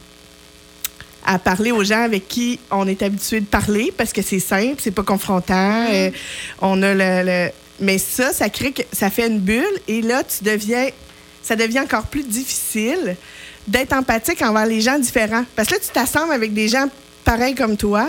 à 1.27 1.39
parler 1.39 1.73
aux 1.73 1.85
gens 1.85 2.03
avec 2.03 2.29
qui 2.29 2.59
on 2.71 2.87
est 2.87 3.03
habitué 3.03 3.41
de 3.41 3.47
parler 3.47 3.93
parce 3.97 4.13
que 4.13 4.23
c'est 4.23 4.39
simple, 4.41 4.77
c'est 4.79 4.91
pas 4.91 5.03
confrontant. 5.03 5.87
euh, 5.91 6.11
on 6.61 6.83
a 6.83 6.95
le, 6.95 7.23
le- 7.27 7.51
mais 7.81 7.99
ça, 7.99 8.33
ça 8.33 8.49
crée 8.49 8.73
que 8.73 8.83
ça 8.93 9.11
fait 9.11 9.27
une 9.27 9.41
bulle 9.41 9.65
et 9.89 10.01
là 10.03 10.23
tu 10.25 10.45
deviens 10.45 10.89
ça 11.43 11.55
devient 11.57 11.81
encore 11.81 12.05
plus 12.07 12.25
difficile 12.25 13.17
d'être 13.69 13.93
empathique 13.93 14.41
envers 14.43 14.67
les 14.67 14.81
gens 14.81 14.99
différents 14.99 15.45
parce 15.55 15.69
que 15.69 15.75
là 15.75 15.81
tu 15.81 15.91
t'assembles 15.93 16.33
avec 16.33 16.55
des 16.55 16.69
gens 16.69 16.87
pareils 17.25 17.55
comme 17.55 17.77
toi. 17.77 18.09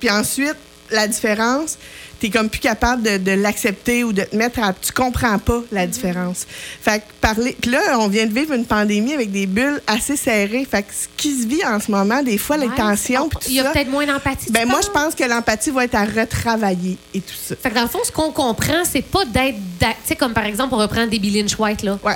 Puis 0.00 0.10
ensuite, 0.10 0.56
la 0.90 1.06
différence, 1.06 1.78
tu 2.26 2.30
comme 2.30 2.48
plus 2.48 2.60
capable 2.60 3.02
de, 3.02 3.18
de 3.18 3.32
l'accepter 3.32 4.04
ou 4.04 4.12
de 4.12 4.22
te 4.22 4.34
mettre 4.36 4.60
à. 4.60 4.72
Tu 4.72 4.92
comprends 4.92 5.38
pas 5.38 5.62
la 5.72 5.86
différence. 5.86 6.46
Fait 6.80 6.98
que 7.00 7.04
parler. 7.20 7.56
Puis 7.60 7.70
là, 7.70 7.80
on 7.98 8.08
vient 8.08 8.26
de 8.26 8.32
vivre 8.34 8.52
une 8.54 8.64
pandémie 8.64 9.12
avec 9.14 9.30
des 9.30 9.46
bulles 9.46 9.80
assez 9.86 10.16
serrées. 10.16 10.66
Fait 10.70 10.82
que 10.82 10.88
ce 10.92 11.06
qui 11.16 11.42
se 11.42 11.46
vit 11.46 11.64
en 11.64 11.78
ce 11.80 11.90
moment, 11.90 12.22
des 12.22 12.38
fois, 12.38 12.56
les 12.56 12.66
Ouais, 12.66 12.76
tensions, 12.76 13.28
puis 13.28 13.38
tout 13.40 13.44
Il 13.48 13.54
y 13.54 13.60
a 13.60 13.64
peut-être 13.70 13.90
moins 13.90 14.06
d'empathie. 14.06 14.50
Ben 14.50 14.66
moi, 14.68 14.80
je 14.82 14.88
pense 14.88 15.14
que 15.14 15.24
l'empathie 15.24 15.70
va 15.70 15.84
être 15.84 15.94
à 15.94 16.04
retravailler 16.04 16.96
et 17.14 17.20
tout 17.20 17.34
ça. 17.40 17.54
Fait 17.60 17.70
que 17.70 17.74
dans 17.74 17.82
le 17.82 17.88
fond, 17.88 17.98
ce 18.04 18.12
qu'on 18.12 18.30
comprend, 18.32 18.84
c'est 18.90 19.02
pas 19.02 19.24
d'être. 19.24 19.56
Tu 19.80 19.86
sais, 20.04 20.16
comme 20.16 20.32
par 20.32 20.44
exemple, 20.46 20.74
on 20.74 20.78
reprend 20.78 21.06
Debbie 21.06 21.30
Lynch 21.30 21.58
White, 21.58 21.82
là. 21.82 21.98
Ouais. 22.04 22.14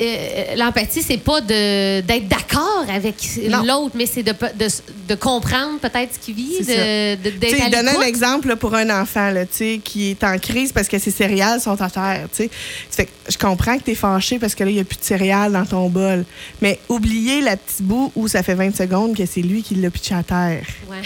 Euh, 0.00 0.54
L'empathie, 0.56 1.02
c'est 1.02 1.18
pas 1.18 1.40
de- 1.40 2.00
d'être 2.00 2.28
d'accord 2.28 2.84
avec 2.92 3.16
l'autre, 3.48 3.92
mais 3.94 4.06
c'est 4.06 4.22
de, 4.22 4.32
de, 4.32 4.68
de 5.08 5.14
comprendre 5.14 5.78
peut-être 5.80 6.14
ce 6.14 6.18
qu'il 6.18 6.34
vit, 6.34 6.58
de, 6.60 7.16
de, 7.16 7.30
d'être 7.38 7.66
à 7.66 7.70
donner 7.70 7.90
un 7.96 8.00
exemple 8.02 8.48
là, 8.48 8.56
pour 8.56 8.74
un 8.74 8.88
enfant 9.02 9.30
là, 9.30 9.44
sais, 9.56 9.80
qui 9.82 10.10
est 10.10 10.24
en 10.24 10.38
crise 10.38 10.72
parce 10.72 10.88
que 10.88 10.98
ses 10.98 11.10
céréales 11.10 11.60
sont 11.60 11.80
à 11.80 11.90
terre. 11.90 12.28
tu 12.30 12.44
sais. 12.44 12.50
Fait 12.90 13.06
que 13.06 13.10
je 13.28 13.38
comprends 13.38 13.78
que 13.78 13.84
tu 13.84 13.92
es 13.92 13.94
fâché 13.94 14.38
parce 14.38 14.54
que 14.54 14.64
là, 14.64 14.70
il 14.70 14.74
n'y 14.74 14.80
a 14.80 14.84
plus 14.84 14.98
de 14.98 15.04
céréales 15.04 15.52
dans 15.52 15.64
ton 15.64 15.88
bol. 15.88 16.24
Mais 16.60 16.78
oubliez 16.88 17.40
la 17.40 17.56
petite 17.56 17.82
bout 17.82 18.12
où 18.16 18.28
ça 18.28 18.42
fait 18.42 18.54
20 18.54 18.76
secondes 18.76 19.16
que 19.16 19.26
c'est 19.26 19.42
lui 19.42 19.62
qui 19.62 19.74
l'a 19.76 19.90
pitché 19.90 20.14
à 20.14 20.22
terre. 20.22 20.64
Ouais. 20.90 21.02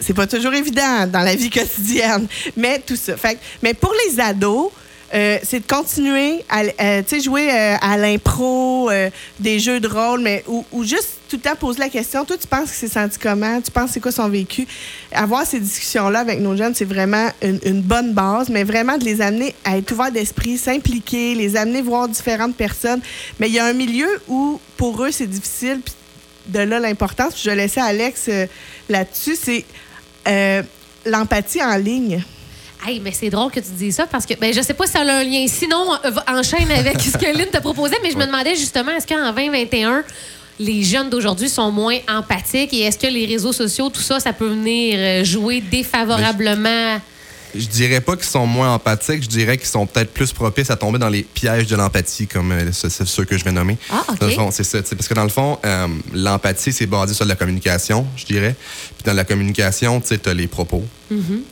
C'est 0.00 0.14
pas 0.14 0.26
toujours 0.26 0.54
évident 0.54 1.06
dans 1.06 1.20
la 1.20 1.34
vie 1.34 1.50
quotidienne, 1.50 2.26
mais 2.56 2.78
tout 2.78 2.96
ça. 2.96 3.16
Fait 3.16 3.38
mais 3.62 3.74
pour 3.74 3.94
les 4.06 4.18
ados, 4.18 4.70
euh, 5.12 5.38
c'est 5.42 5.60
de 5.60 5.66
continuer 5.66 6.44
à 6.48 6.62
euh, 6.62 7.02
jouer 7.22 7.50
euh, 7.50 7.76
à 7.80 7.96
l'impro, 7.96 8.90
euh, 8.90 9.10
des 9.38 9.58
jeux 9.58 9.80
de 9.80 9.88
rôle, 9.88 10.20
mais 10.20 10.44
ou, 10.46 10.64
ou 10.72 10.84
juste 10.84 11.19
tout 11.30 11.36
le 11.36 11.42
temps 11.42 11.54
poser 11.56 11.78
la 11.78 11.88
question. 11.88 12.24
Toi, 12.24 12.36
tu 12.36 12.46
penses 12.46 12.70
que 12.70 12.76
c'est 12.76 12.88
senti 12.88 13.18
comment? 13.18 13.60
Tu 13.60 13.70
penses 13.70 13.90
c'est 13.92 14.00
quoi 14.00 14.10
son 14.12 14.28
vécu? 14.28 14.66
Avoir 15.12 15.46
ces 15.46 15.60
discussions-là 15.60 16.18
avec 16.20 16.40
nos 16.40 16.56
jeunes, 16.56 16.74
c'est 16.74 16.84
vraiment 16.84 17.28
une, 17.40 17.60
une 17.64 17.80
bonne 17.82 18.12
base, 18.12 18.48
mais 18.48 18.64
vraiment 18.64 18.98
de 18.98 19.04
les 19.04 19.20
amener 19.20 19.54
à 19.64 19.78
être 19.78 19.92
ouverts 19.92 20.10
d'esprit, 20.12 20.58
s'impliquer, 20.58 21.34
les 21.34 21.56
amener 21.56 21.82
voir 21.82 22.08
différentes 22.08 22.56
personnes. 22.56 23.00
Mais 23.38 23.48
il 23.48 23.54
y 23.54 23.58
a 23.60 23.64
un 23.64 23.72
milieu 23.72 24.08
où, 24.28 24.60
pour 24.76 25.02
eux, 25.04 25.10
c'est 25.12 25.28
difficile. 25.28 25.80
puis 25.84 25.94
de 26.46 26.58
là 26.58 26.80
l'importance. 26.80 27.34
Puis 27.34 27.42
je 27.44 27.50
vais 27.50 27.56
laisser 27.56 27.80
Alex 27.80 28.24
euh, 28.28 28.46
là-dessus. 28.88 29.36
C'est 29.40 29.64
euh, 30.26 30.62
l'empathie 31.06 31.62
en 31.62 31.76
ligne. 31.76 32.22
Hey, 32.84 32.98
mais 32.98 33.12
c'est 33.12 33.28
drôle 33.30 33.52
que 33.52 33.60
tu 33.60 33.70
dis 33.76 33.92
ça 33.92 34.06
parce 34.06 34.24
que 34.26 34.34
ben, 34.34 34.52
je 34.54 34.60
sais 34.62 34.72
pas 34.74 34.86
si 34.86 34.92
ça 34.92 35.00
a 35.00 35.02
un 35.04 35.22
lien. 35.22 35.46
Sinon, 35.46 35.92
euh, 36.04 36.10
va- 36.10 36.24
enchaîne 36.28 36.70
avec 36.72 36.98
ce 37.00 37.16
que 37.16 37.26
Lynn 37.36 37.50
te 37.50 37.58
proposait, 37.58 37.98
mais 38.02 38.10
je 38.10 38.16
me 38.16 38.24
demandais 38.24 38.56
justement, 38.56 38.90
est-ce 38.92 39.06
qu'en 39.06 39.32
2021, 39.32 40.02
les 40.60 40.82
jeunes 40.84 41.08
d'aujourd'hui 41.10 41.48
sont 41.48 41.70
moins 41.72 41.96
empathiques 42.06 42.72
et 42.74 42.82
est-ce 42.82 42.98
que 42.98 43.06
les 43.06 43.24
réseaux 43.26 43.52
sociaux, 43.52 43.88
tout 43.90 44.02
ça, 44.02 44.20
ça 44.20 44.32
peut 44.32 44.48
venir 44.48 44.94
euh, 44.98 45.24
jouer 45.24 45.60
défavorablement? 45.60 47.00
Je 47.52 47.66
dirais 47.66 48.00
pas 48.00 48.14
qu'ils 48.14 48.26
sont 48.26 48.46
moins 48.46 48.74
empathiques, 48.74 49.24
je 49.24 49.28
dirais 49.28 49.58
qu'ils 49.58 49.66
sont 49.66 49.84
peut-être 49.84 50.12
plus 50.14 50.32
propices 50.32 50.70
à 50.70 50.76
tomber 50.76 51.00
dans 51.00 51.08
les 51.08 51.24
pièges 51.24 51.66
de 51.66 51.74
l'empathie, 51.74 52.28
comme 52.28 52.52
euh, 52.52 52.70
ce- 52.70 52.88
ce- 52.88 53.04
ceux 53.04 53.24
que 53.24 53.36
je 53.36 53.42
vais 53.44 53.50
nommer. 53.50 53.76
Ah, 53.90 54.04
OK. 54.08 54.16
C'est 54.52 54.62
ça. 54.62 54.78
Parce 54.82 55.08
que 55.08 55.14
dans 55.14 55.24
le 55.24 55.30
fond, 55.30 55.58
euh, 55.64 55.88
l'empathie, 56.14 56.72
c'est 56.72 56.86
basé 56.86 57.12
sur 57.12 57.24
de 57.24 57.28
la 57.30 57.34
communication, 57.34 58.06
je 58.16 58.24
dirais. 58.24 58.54
Puis 58.96 59.04
dans 59.04 59.14
la 59.14 59.24
communication, 59.24 60.00
tu 60.00 60.06
sais, 60.08 60.28
as 60.28 60.34
les 60.34 60.46
propos, 60.46 60.84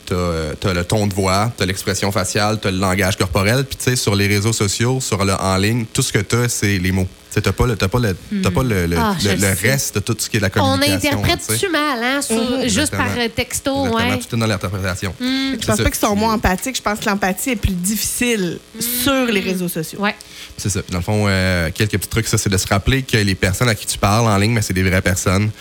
t'as 0.05 0.15
euh, 0.15 0.53
t'as 0.57 0.73
le 0.73 0.85
ton 0.85 1.05
de 1.05 1.13
voix, 1.13 1.51
t'as 1.57 1.65
l'expression 1.65 2.13
faciale, 2.13 2.59
t'as 2.61 2.71
le 2.71 2.77
langage 2.77 3.17
corporel. 3.17 3.65
Puis, 3.65 3.75
tu 3.75 3.83
sais, 3.89 3.95
sur 3.97 4.15
les 4.15 4.27
réseaux 4.27 4.53
sociaux, 4.53 5.01
sur 5.01 5.25
le 5.25 5.33
en 5.33 5.57
ligne, 5.57 5.83
tout 5.91 6.01
ce 6.01 6.13
que 6.13 6.19
t'as, 6.19 6.47
c'est 6.47 6.77
les 6.77 6.93
mots. 6.93 7.09
Tu 7.33 7.39
t'as 7.43 7.51
pas, 7.51 7.67
le, 7.67 7.75
t'as 7.75 7.87
pas, 7.87 7.99
le, 7.99 8.15
t'as 8.41 8.49
pas 8.49 8.63
le, 8.63 8.87
le, 8.87 8.97
Ah, 8.97 9.15
le- 9.23 9.29
je 9.37 9.67
reste 9.67 9.95
de 9.95 9.99
tout 9.99 10.15
ce 10.17 10.27
qui 10.29 10.37
est 10.37 10.39
la 10.39 10.47
On 10.55 10.77
communication. 10.77 11.19
interprète-tu 11.23 11.53
tu 11.53 11.59
sais. 11.59 11.69
mal, 11.69 12.03
hein, 12.03 12.21
sur- 12.23 12.67
juste 12.67 12.89
par 12.91 13.05
euh, 13.17 13.27
texto, 13.27 13.85
Exactement, 13.85 14.09
ouais. 14.15 14.17
tout 14.19 14.35
est 14.35 14.39
dans 14.39 14.47
l'interprétation. 14.47 15.13
Je 15.19 15.57
C'est 15.59 15.65
pense 15.67 15.77
ça. 15.77 15.83
pas 15.83 15.91
qu'ils 15.91 15.99
sont 15.99 16.15
moins 16.15 16.33
empathiques. 16.33 16.75
Je 16.77 16.81
pense 16.81 16.99
que 16.99 17.05
l'empathie 17.05 17.51
est 17.51 17.55
plus 17.55 17.73
difficile 17.73 18.57
sur 18.79 19.25
les 19.25 19.41
réseaux 19.41 19.67
sociaux. 19.69 19.99
Ouais. 19.99 20.15
C'est 20.57 20.69
ça. 20.69 20.81
Dans 20.89 20.97
le 20.97 21.03
fond, 21.03 21.25
euh, 21.27 21.69
quelques 21.73 21.91
petits 21.99 22.07
trucs, 22.09 22.27
ça, 22.27 22.39
c'est 22.39 22.49
de 22.49 22.57
se 22.57 22.67
rappeler 22.67 23.03
que 23.03 23.17
les 23.17 23.35
personnes 23.35 23.69
à 23.69 23.75
qui 23.75 23.85
tu 23.85 23.99
parles 23.99 24.25
en 24.27 24.37
ligne, 24.37 24.51
mais 24.53 24.63
c'est 24.63 24.73
des 24.73 24.83
vraies 24.83 25.01
personnes. 25.01 25.51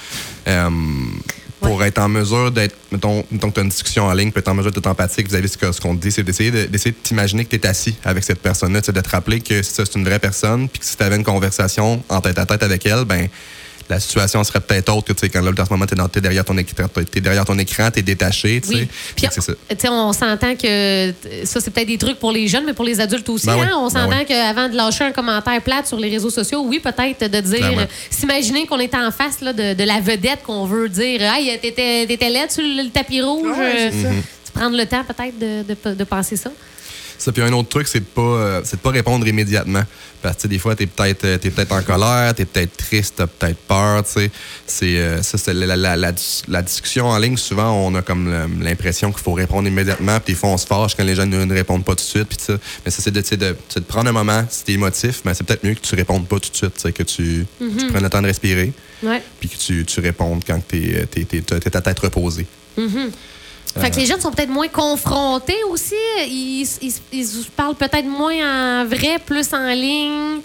Euh, 0.47 0.71
pour 1.79 1.87
être 1.87 1.99
en 1.99 2.09
mesure 2.09 2.51
d'être, 2.51 2.75
mettons, 2.91 3.25
mettons 3.31 3.51
que 3.51 3.55
tu 3.55 3.61
as 3.61 3.63
une 3.63 3.69
discussion 3.69 4.07
en 4.07 4.13
ligne, 4.13 4.33
pour 4.33 4.41
être 4.41 4.49
en 4.49 4.55
mesure 4.55 4.73
d'être 4.73 4.89
empathique 4.89 5.29
vis-à-vis 5.29 5.57
de 5.57 5.71
ce 5.71 5.81
qu'on 5.81 5.95
te 5.95 6.03
dit, 6.03 6.11
c'est 6.11 6.25
d'essayer 6.25 6.51
de, 6.51 6.65
d'essayer 6.65 6.91
de 6.91 6.97
t'imaginer 6.97 7.45
que 7.45 7.51
tu 7.51 7.57
es 7.57 7.67
assis 7.69 7.95
avec 8.05 8.25
cette 8.25 8.41
personne-là, 8.41 8.81
de 8.81 9.01
te 9.01 9.09
rappeler 9.09 9.39
que 9.39 9.63
ça, 9.63 9.85
c'est 9.87 9.97
une 9.97 10.05
vraie 10.05 10.19
personne, 10.19 10.69
puis 10.69 10.81
que 10.81 10.85
si 10.85 10.97
tu 10.97 11.03
avais 11.05 11.15
une 11.15 11.23
conversation 11.23 12.03
en 12.09 12.21
tête 12.21 12.37
à 12.37 12.47
tête 12.47 12.65
avec 12.65 12.85
elle, 12.85 13.05
ben 13.05 13.29
la 13.89 14.01
situation 14.01 14.45
serait 14.45 14.61
peut-être 14.61 14.95
autre 14.95 15.07
que 15.07 15.13
tu 15.13 15.21
sais, 15.21 15.29
quand 15.29 15.41
là, 15.41 15.51
en 15.59 15.65
ce 15.65 15.71
moment, 15.71 15.87
tu 15.87 16.19
es, 16.19 16.21
derrière 16.21 16.45
ton 16.45 16.57
écran, 16.59 16.87
t'es 17.11 17.21
derrière 17.21 17.45
ton 17.45 17.59
écran, 17.59 17.91
tu 17.91 18.01
es 18.01 18.03
détaché. 18.03 18.61
tu 18.61 18.69
sais. 18.69 18.75
Oui. 18.75 19.29
C'est 19.33 19.41
ça. 19.41 19.53
tu 19.69 19.77
sais, 19.79 19.89
on 19.89 20.13
s'entend 20.13 20.55
que 20.57 21.13
ça, 21.45 21.61
c'est 21.61 21.71
peut-être 21.71 21.89
des 21.89 21.99
trucs 21.99 22.19
pour 22.19 22.33
les 22.33 22.49
jeunes, 22.49 22.65
mais 22.67 22.75
pour 22.75 22.85
les 22.85 23.01
adultes 23.01 23.29
aussi. 23.29 23.47
Ben 23.47 23.57
oui, 23.57 23.67
hein, 23.71 23.77
on 23.77 23.89
ben 23.89 24.01
s'entend 24.01 24.19
oui. 24.19 24.27
qu'avant 24.27 24.69
de 24.69 24.77
lâcher 24.77 25.05
un 25.05 25.13
commentaire 25.13 25.61
plate 25.63 25.87
sur 25.87 25.99
les 25.99 26.11
réseaux 26.11 26.31
sociaux, 26.31 26.63
oui, 26.67 26.81
peut-être 26.81 27.31
de 27.31 27.41
dire, 27.41 27.89
s'imaginer 28.11 28.67
qu'on 28.67 28.79
est 28.79 28.95
en 28.95 29.11
face 29.11 29.41
là, 29.41 29.53
de, 29.53 29.75
de 29.75 29.85
la 29.85 30.01
vedette 30.01 30.43
qu'on 30.45 30.67
veut 30.67 30.89
dire, 30.89 31.23
hey, 31.23 31.59
t'étais, 31.59 32.07
laide 32.07 32.51
sur 32.51 32.63
le 32.63 32.91
tapis 32.91 33.23
rouge. 33.23 33.57
Ouais, 33.57 33.65
euh, 33.65 33.91
c'est 33.91 34.03
ça. 34.03 34.09
tu 34.45 34.53
prendre 34.53 34.77
le 34.77 34.87
temps 34.87 35.05
peut-être 35.05 35.39
de, 35.39 35.63
de, 35.63 35.95
de 35.95 36.05
penser 36.05 36.37
ça. 36.37 36.51
Ça, 37.19 37.33
puis 37.33 37.43
un 37.43 37.53
autre 37.53 37.69
truc, 37.69 37.89
c'est 37.89 37.99
de 38.01 38.05
pas, 38.05 38.23
euh, 38.23 38.61
c'est 38.65 38.77
de 38.77 38.81
pas 38.81 38.91
répondre 38.91 39.27
immédiatement. 39.27 39.83
Parce 40.23 40.37
que 40.43 40.49
des 40.49 40.59
fois, 40.59 40.77
t'es 40.77 40.87
peut-être, 40.87 41.25
euh, 41.25 41.39
t'es 41.39 41.51
peut-être 41.51 41.73
en 41.73 41.83
colère, 41.83 42.33
t'es 42.35 42.45
peut-être 42.45 42.77
triste, 42.77 43.15
t'as 43.17 43.27
peut-être 43.27 43.59
peur. 43.59 44.03
C'est, 44.07 44.31
euh, 44.83 45.23
ça, 45.23 45.37
c'est 45.37 45.53
la, 45.53 45.67
la, 45.67 45.77
la, 45.77 45.97
la 45.97 46.13
dis- 46.13 46.43
la 46.47 46.63
discussion 46.63 47.07
en 47.07 47.19
ligne. 47.19 47.37
Souvent, 47.37 47.73
on 47.73 47.95
a 47.97 48.03
comme 48.03 48.63
l'impression 48.63 49.11
qu'il 49.13 49.23
faut 49.23 49.33
répondre 49.33 49.67
immédiatement. 49.69 50.21
Puis 50.21 50.35
des 50.35 50.39
fois, 50.39 50.51
on 50.51 50.57
se 50.59 50.67
fâche 50.67 50.95
quand 50.95 51.05
les 51.05 51.17
gens 51.17 51.27
ne, 51.27 51.45
ne 51.45 51.55
répondent 51.55 51.85
pas 51.85 51.93
tout 51.93 52.05
de 52.05 52.09
suite. 52.09 52.29
Puis. 52.29 52.57
Mais 52.85 52.91
ça, 52.91 53.03
c'est 53.03 53.11
de, 53.11 53.37
de, 53.37 53.81
prendre 53.81 54.09
un 54.09 54.13
moment. 54.13 54.45
Si 54.49 54.65
t'es 54.65 54.73
émotif, 54.73 55.23
mais 55.25 55.35
c'est 55.35 55.45
peut-être 55.45 55.65
mieux 55.65 55.75
que 55.75 55.81
tu 55.81 55.95
répondes 55.97 56.27
pas 56.29 56.39
tout 56.39 56.51
de 56.51 56.57
suite. 56.57 56.75
tu 56.81 56.93
Que 56.93 57.03
tu, 57.03 57.47
tu 57.59 57.87
prennes 57.89 58.03
le 58.03 58.11
temps 58.11 58.23
de 58.23 58.29
respirer. 58.29 58.73
Puis 59.41 59.49
que 59.49 59.57
tu, 59.57 59.85
tu 59.85 60.01
répondes 60.01 60.43
quand 60.47 60.61
t'es, 60.67 61.07
t'es, 61.11 61.25
t'es, 61.25 61.43
ta 61.43 61.81
tête 61.81 61.99
reposée. 61.99 62.47
Fait 63.81 63.91
que 63.91 63.97
les 63.97 64.07
jeunes 64.07 64.21
sont 64.21 64.31
peut-être 64.31 64.51
moins 64.51 64.69
confrontés 64.69 65.63
aussi. 65.71 65.95
Ils, 66.27 66.67
ils, 66.83 66.93
ils 67.13 67.27
parlent 67.57 67.75
peut-être 67.75 68.07
moins 68.07 68.83
en 68.83 68.85
vrai, 68.87 69.19
plus 69.25 69.53
en 69.53 69.69
ligne. 69.73 70.41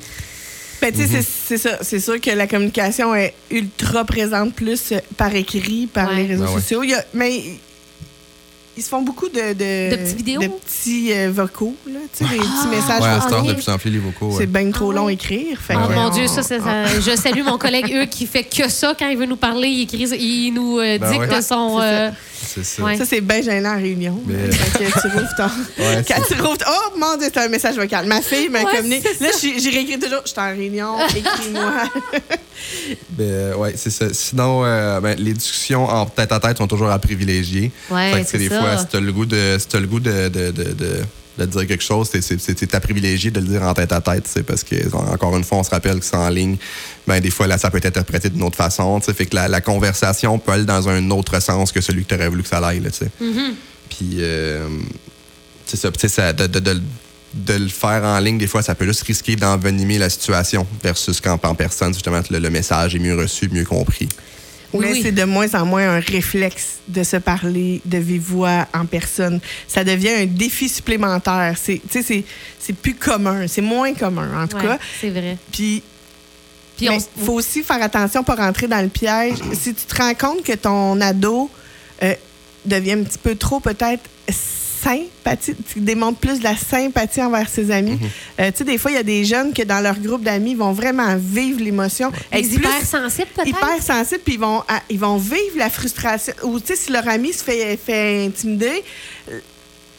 Ben, 0.81 0.91
tu 0.91 0.99
sais, 0.99 1.07
c'est- 1.07 1.27
c'est 1.47 1.57
ça. 1.57 1.77
C'est 1.81 1.99
sûr 2.01 2.19
que 2.19 2.29
la 2.31 2.45
communication 2.45 3.15
est 3.15 3.33
ultra 3.49 4.03
présente 4.03 4.53
plus 4.53 4.91
euh, 4.91 4.97
par 5.15 5.33
écrit, 5.33 5.87
par 5.87 6.09
Ouais. 6.09 6.15
les 6.17 6.25
réseaux 6.27 6.43
ouais. 6.45 6.53
sociaux. 6.61 6.83
Il 6.83 6.89
y 6.89 6.93
a- 6.93 7.05
mais 7.13 7.41
ils 8.75 8.83
se 8.83 8.89
font 8.89 9.01
beaucoup 9.01 9.29
de, 9.29 9.53
de, 9.53 9.91
De 9.91 9.95
petites 9.95 10.17
vidéos? 10.17 10.41
de 10.41 10.47
petits 10.47 11.13
euh, 11.13 11.31
vocaux, 11.31 11.75
là, 11.87 11.99
tu 12.11 12.25
sais, 12.25 12.29
des 12.31 12.37
petits 12.39 12.67
messages 12.69 13.01
Ouais, 13.01 13.07
à 13.07 13.15
ah, 13.17 13.21
cette 13.21 13.31
heure, 13.31 13.41
oui. 13.43 13.49
de 13.49 13.53
plus 13.53 13.69
en 13.69 13.77
plus, 13.77 13.91
les 13.91 13.99
vocaux. 13.99 14.29
ouais. 14.31 14.35
C'est 14.39 14.45
bien 14.51 14.69
trop 14.71 14.91
Ah 14.91 14.95
long 14.95 15.07
à 15.07 15.13
écrire. 15.13 15.57
Fait 15.61 15.75
Oh 15.77 15.89
mon 15.89 16.07
on- 16.07 16.09
Dieu, 16.09 16.27
ça, 16.27 16.43
c'est 16.43 16.59
ça. 16.59 16.85
Je 16.99 17.15
salue 17.15 17.43
mon 17.43 17.57
collègue, 17.57 17.93
eux, 17.95 18.05
qui 18.05 18.25
fait 18.25 18.43
que 18.43 18.67
ça 18.69 18.93
quand 18.97 19.07
il 19.07 19.17
veut 19.17 19.25
nous 19.27 19.37
parler. 19.37 19.67
Il, 19.69 19.83
écrit, 19.83 19.99
il 20.19 20.51
nous 20.53 20.79
euh, 20.79 20.97
Ben 20.97 21.11
dicte 21.11 21.31
ouais. 21.31 21.41
son. 21.41 21.79
C'est 22.45 22.63
ça. 22.63 22.63
C'est 22.63 22.63
ça. 22.63 22.83
Ouais. 22.83 22.97
Ça, 22.97 23.05
c'est 23.05 23.21
bien 23.21 23.41
gênant 23.41 23.71
en 23.73 23.77
réunion. 23.77 24.21
Mais- 24.25 24.51
Fait 24.51 24.85
que 24.85 25.01
tu 25.01 25.07
rouvres 25.17 25.35
ton... 25.37 25.83
Ouais, 25.83 26.03
Quand 26.07 26.21
tu 26.27 26.33
rouvres... 26.41 26.57
Oh, 26.67 26.97
mon 26.97 27.17
Dieu, 27.17 27.27
c'est 27.33 27.39
un 27.41 27.47
message 27.49 27.75
vocal. 27.75 28.05
Ma 28.07 28.21
fille 28.21 28.49
m'a 28.49 28.63
Ouais, 28.63 28.77
communiqué. 28.77 29.09
Là, 29.19 29.29
j'ai 29.41 29.69
réécrit 29.69 29.99
toujours. 29.99 30.21
Je 30.25 30.31
suis 30.31 30.39
en 30.39 30.49
réunion, 30.49 30.95
écris-moi. 31.15 31.73
Ben, 33.09 33.55
ouais, 33.55 33.73
c'est 33.75 33.89
ça. 33.89 34.05
Sinon, 34.13 34.63
euh, 34.63 34.99
ben, 34.99 35.15
les 35.19 35.33
discussions 35.33 35.85
en 35.85 36.05
tête 36.05 36.31
à 36.31 36.39
tête 36.39 36.57
sont 36.57 36.67
toujours 36.67 36.89
à 36.89 36.99
privilégier. 36.99 37.71
Ouais, 37.89 38.13
Fait 38.13 38.23
que, 38.23 38.29
tu 38.31 38.37
des 38.37 38.49
ça. 38.49 38.59
fois, 38.59 38.77
si 38.77 38.85
t'as 38.87 38.99
le 38.99 39.11
goût 39.11 39.25
de, 39.25 39.57
si 39.59 39.77
le 39.77 39.87
goût 39.87 39.99
de, 39.99 40.29
de, 40.29 40.51
de, 40.51 40.71
de, 40.73 40.99
de 41.37 41.45
dire 41.45 41.65
quelque 41.67 41.83
chose, 41.83 42.09
c'est- 42.11 42.21
c'est 42.21 42.39
c'est- 42.39 42.57
c'est 42.59 42.75
à 42.75 42.79
privilégier 42.79 43.31
de 43.31 43.39
le 43.39 43.47
dire 43.47 43.63
en 43.63 43.73
tête 43.73 43.91
à 43.91 44.01
tête, 44.01 44.27
sais, 44.27 44.43
parce 44.43 44.63
que, 44.63 44.75
encore 44.95 45.35
une 45.35 45.43
fois, 45.43 45.57
on 45.59 45.63
se 45.63 45.69
rappelle 45.71 45.99
que 45.99 46.05
c'est 46.05 46.15
en 46.15 46.29
ligne. 46.29 46.57
Ben, 47.07 47.19
des 47.19 47.31
fois, 47.31 47.47
là, 47.47 47.57
ça 47.57 47.69
peut 47.71 47.77
être 47.79 47.87
interprété 47.87 48.29
d'une 48.29 48.43
autre 48.43 48.55
façon, 48.57 48.99
tu 48.99 49.11
fait 49.13 49.25
que 49.25 49.35
la, 49.35 49.47
la 49.47 49.61
conversation 49.61 50.37
peut 50.39 50.51
aller 50.51 50.65
dans 50.65 50.87
un 50.89 51.09
autre 51.11 51.39
sens 51.41 51.71
que 51.71 51.81
celui 51.81 52.03
que 52.03 52.09
tu 52.09 52.15
aurais 52.15 52.29
voulu 52.29 52.43
que 52.43 52.49
ça 52.49 52.59
aille, 52.59 52.81
tu 52.81 52.91
sais. 52.91 53.09
Mm-hmm. 53.21 53.53
Puis, 53.89 54.09
euh, 54.19 54.67
c'est 55.65 55.77
ça, 55.77 55.91
tu 55.91 56.07
sais, 56.07 56.33
de, 56.33 56.47
de, 56.47 56.81
de 57.33 57.53
le 57.53 57.67
faire 57.69 58.03
en 58.03 58.19
ligne, 58.19 58.37
des 58.37 58.45
fois, 58.47 58.61
ça 58.61 58.75
peut 58.75 58.85
juste 58.85 59.01
risquer 59.01 59.35
d'envenimer 59.35 59.97
la 59.97 60.09
situation 60.09 60.67
versus 60.83 61.19
quand 61.19 61.43
en 61.45 61.55
personne, 61.55 61.93
justement, 61.93 62.21
le, 62.29 62.37
le 62.39 62.49
message 62.51 62.93
est 62.95 62.99
mieux 62.99 63.15
reçu, 63.17 63.49
mieux 63.51 63.65
compris. 63.65 64.07
Oui, 64.73 64.85
Mais 64.87 64.91
oui. 64.93 65.01
c'est 65.03 65.11
de 65.11 65.23
moins 65.23 65.53
en 65.53 65.65
moins 65.65 65.87
un 65.97 65.99
réflexe 65.99 66.79
de 66.87 67.03
se 67.03 67.17
parler 67.17 67.79
de 67.85 67.97
vive 67.99 68.21
voix 68.23 68.67
en 68.73 68.85
personne. 68.85 69.39
Ça 69.67 69.83
devient 69.83 70.09
un 70.09 70.25
défi 70.25 70.67
supplémentaire. 70.67 71.55
C'est, 71.61 71.79
tu 71.79 71.89
sais, 71.91 72.01
c'est, 72.01 72.23
c'est 72.59 72.73
plus 72.73 72.95
commun. 72.95 73.47
C'est 73.47 73.61
moins 73.61 73.93
commun, 73.93 74.43
en 74.43 74.47
tout 74.47 74.57
ouais, 74.57 74.63
cas. 74.63 74.79
c'est 74.99 75.09
vrai. 75.11 75.37
Puis, 75.51 75.83
Puis 76.75 76.89
mais 76.89 76.97
on 77.19 77.25
faut 77.25 77.33
aussi 77.33 77.61
faire 77.61 77.81
attention 77.83 78.23
pour 78.23 78.35
rentrer 78.35 78.67
dans 78.67 78.81
le 78.81 78.89
piège. 78.89 79.37
Si 79.53 79.73
tu 79.75 79.85
te 79.85 79.95
rends 79.95 80.15
compte 80.15 80.43
que 80.43 80.53
ton 80.53 80.99
ado 81.01 81.49
euh, 82.01 82.15
devient 82.65 82.93
un 82.93 83.03
petit 83.03 83.19
peu 83.19 83.35
trop 83.35 83.59
peut-être 83.59 84.01
sympathique, 84.83 85.57
tu 85.71 85.79
démontres 85.79 86.19
plus 86.19 86.39
de 86.39 86.43
la 86.43 86.55
sympathie 86.55 87.21
envers 87.21 87.47
ses 87.49 87.71
amis. 87.71 87.97
Euh, 88.39 88.51
tu 88.51 88.59
sais, 88.59 88.63
des 88.63 88.77
fois, 88.77 88.91
il 88.91 88.95
y 88.95 88.97
a 88.97 89.03
des 89.03 89.23
jeunes 89.25 89.53
que 89.53 89.63
dans 89.63 89.79
leur 89.79 89.97
groupe 89.99 90.23
d'amis 90.23 90.55
vont 90.55 90.73
vraiment 90.73 91.15
vivre 91.17 91.61
l'émotion. 91.61 92.11
Les 92.31 92.39
Être 92.39 92.47
plus- 92.47 92.55
hypersensibles, 92.57 93.27
peut-être? 93.35 93.47
hyper 93.49 93.81
sensibles, 93.81 94.21
puis 94.23 94.33
ils 94.35 94.39
vont, 94.39 94.59
à- 94.67 94.81
ils 94.89 94.99
vont 94.99 95.17
vivre 95.17 95.57
la 95.57 95.69
frustration. 95.69 96.33
Ou, 96.43 96.59
tu 96.59 96.67
sais, 96.67 96.75
si 96.75 96.91
leur 96.91 97.07
ami 97.07 97.31
se 97.33 97.43
fait, 97.43 97.77
fait 97.83 98.25
intimider, 98.25 98.83
euh, 99.31 99.39